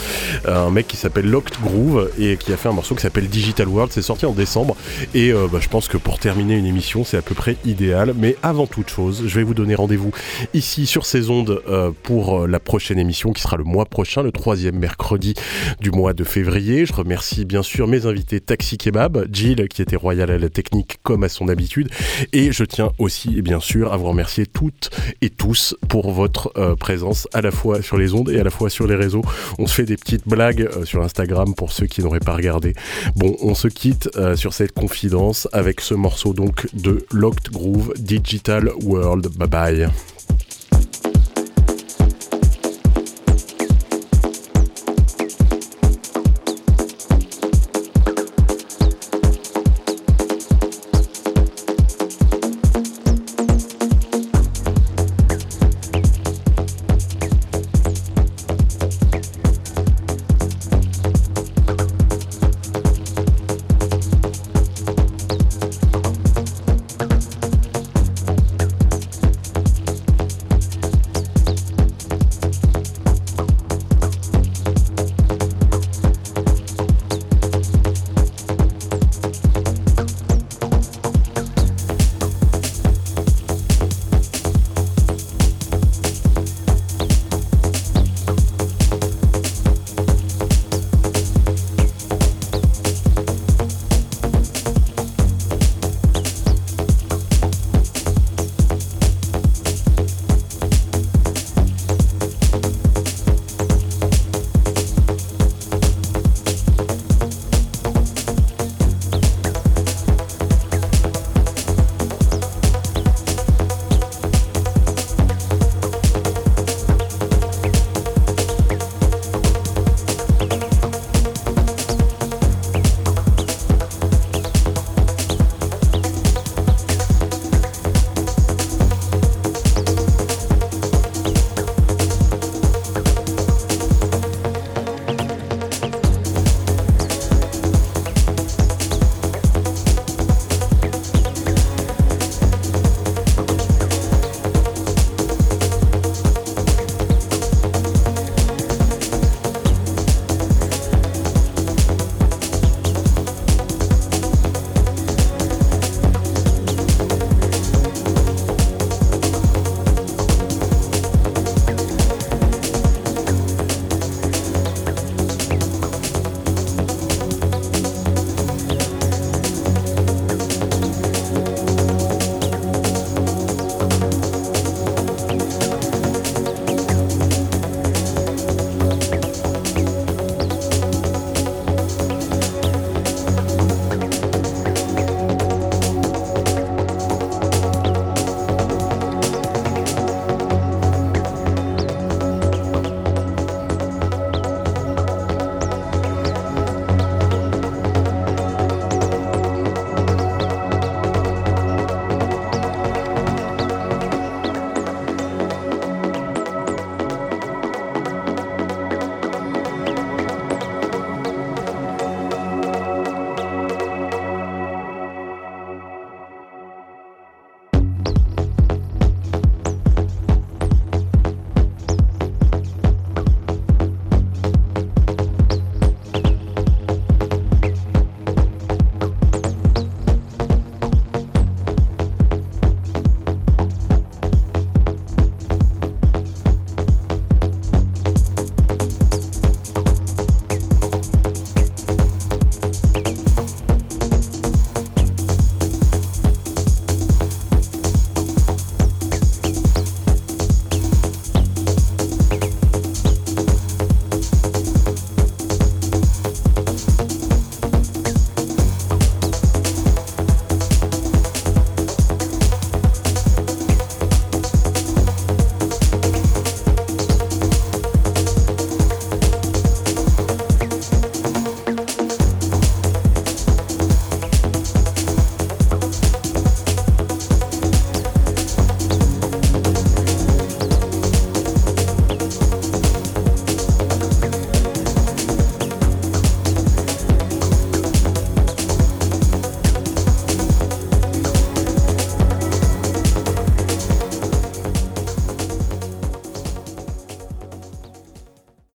un 0.46 0.70
mec 0.70 0.86
qui 0.86 0.96
s'appelle 0.96 1.28
Locked 1.28 1.54
Groove 1.62 2.10
et 2.18 2.36
qui 2.36 2.52
a 2.52 2.56
fait 2.56 2.68
un 2.68 2.72
morceau 2.72 2.94
qui 2.94 3.02
s'appelle 3.02 3.28
Digital 3.28 3.68
World. 3.68 3.92
C'est 3.92 4.02
sorti 4.02 4.26
en 4.26 4.32
décembre 4.32 4.76
et 5.14 5.32
euh, 5.32 5.48
bah, 5.50 5.58
je 5.60 5.68
pense 5.68 5.88
que 5.88 5.96
pour 5.96 6.18
terminer 6.18 6.56
une 6.56 6.66
émission, 6.66 7.04
c'est 7.04 7.16
à 7.16 7.22
peu 7.22 7.34
près 7.34 7.56
idéal. 7.64 8.14
Mais 8.16 8.36
avant 8.42 8.66
toute 8.66 8.88
chose, 8.88 9.24
je 9.26 9.34
vais 9.34 9.42
vous 9.42 9.54
donner 9.54 9.74
rendez-vous 9.74 10.12
ici 10.54 10.86
sur 10.86 11.06
ces 11.06 11.30
ondes 11.30 11.62
euh, 11.68 11.90
pour 12.02 12.42
euh, 12.42 12.46
la 12.46 12.60
prochaine 12.60 12.98
émission 12.98 13.32
qui 13.32 13.42
sera 13.42 13.56
le 13.56 13.64
mois 13.64 13.86
prochain, 13.86 14.22
le 14.22 14.32
troisième 14.32 14.78
mercredi 14.78 15.34
du 15.80 15.90
mois 15.90 16.12
de 16.12 16.24
février. 16.24 16.86
Je 16.86 16.92
remercie 16.92 17.44
bien 17.44 17.62
sûr 17.62 17.88
mes 17.88 18.06
invités 18.06 18.40
Taxi 18.40 18.78
Kebab, 18.78 19.26
Jill 19.32 19.68
qui 19.68 19.82
était 19.82 19.96
royale 19.96 20.30
à 20.30 20.38
la 20.38 20.48
technique 20.48 20.98
comme 21.02 21.24
à 21.24 21.28
son 21.28 21.48
habitude 21.48 21.90
et 22.32 22.52
je 22.52 22.64
tiens 22.64 22.90
aussi 22.98 23.42
bien 23.42 23.60
sûr 23.60 23.92
à 23.92 23.96
vous 23.96 24.06
remercier 24.06 24.46
toutes 24.46 24.90
et 25.20 25.30
tous 25.30 25.76
pour 25.88 26.10
votre 26.12 26.52
présence 26.76 27.28
à 27.32 27.40
la 27.40 27.50
fois 27.50 27.82
sur 27.82 27.96
les 27.96 28.14
ondes 28.14 28.30
et 28.30 28.40
à 28.40 28.44
la 28.44 28.50
fois 28.50 28.70
sur 28.70 28.86
les 28.86 28.94
réseaux. 28.94 29.22
On 29.58 29.66
se 29.66 29.74
fait 29.74 29.84
des 29.84 29.96
petites 29.96 30.21
blague 30.26 30.62
euh, 30.62 30.84
sur 30.84 31.02
Instagram 31.02 31.54
pour 31.54 31.72
ceux 31.72 31.86
qui 31.86 32.02
n'auraient 32.02 32.20
pas 32.20 32.34
regardé. 32.34 32.74
Bon, 33.16 33.36
on 33.40 33.54
se 33.54 33.68
quitte 33.68 34.10
euh, 34.16 34.36
sur 34.36 34.52
cette 34.52 34.72
confidence 34.72 35.48
avec 35.52 35.80
ce 35.80 35.94
morceau 35.94 36.32
donc 36.32 36.66
de 36.74 37.04
Locked 37.12 37.50
Groove 37.52 37.92
Digital 37.98 38.70
World. 38.82 39.28
Bye 39.36 39.48
bye. 39.48 39.88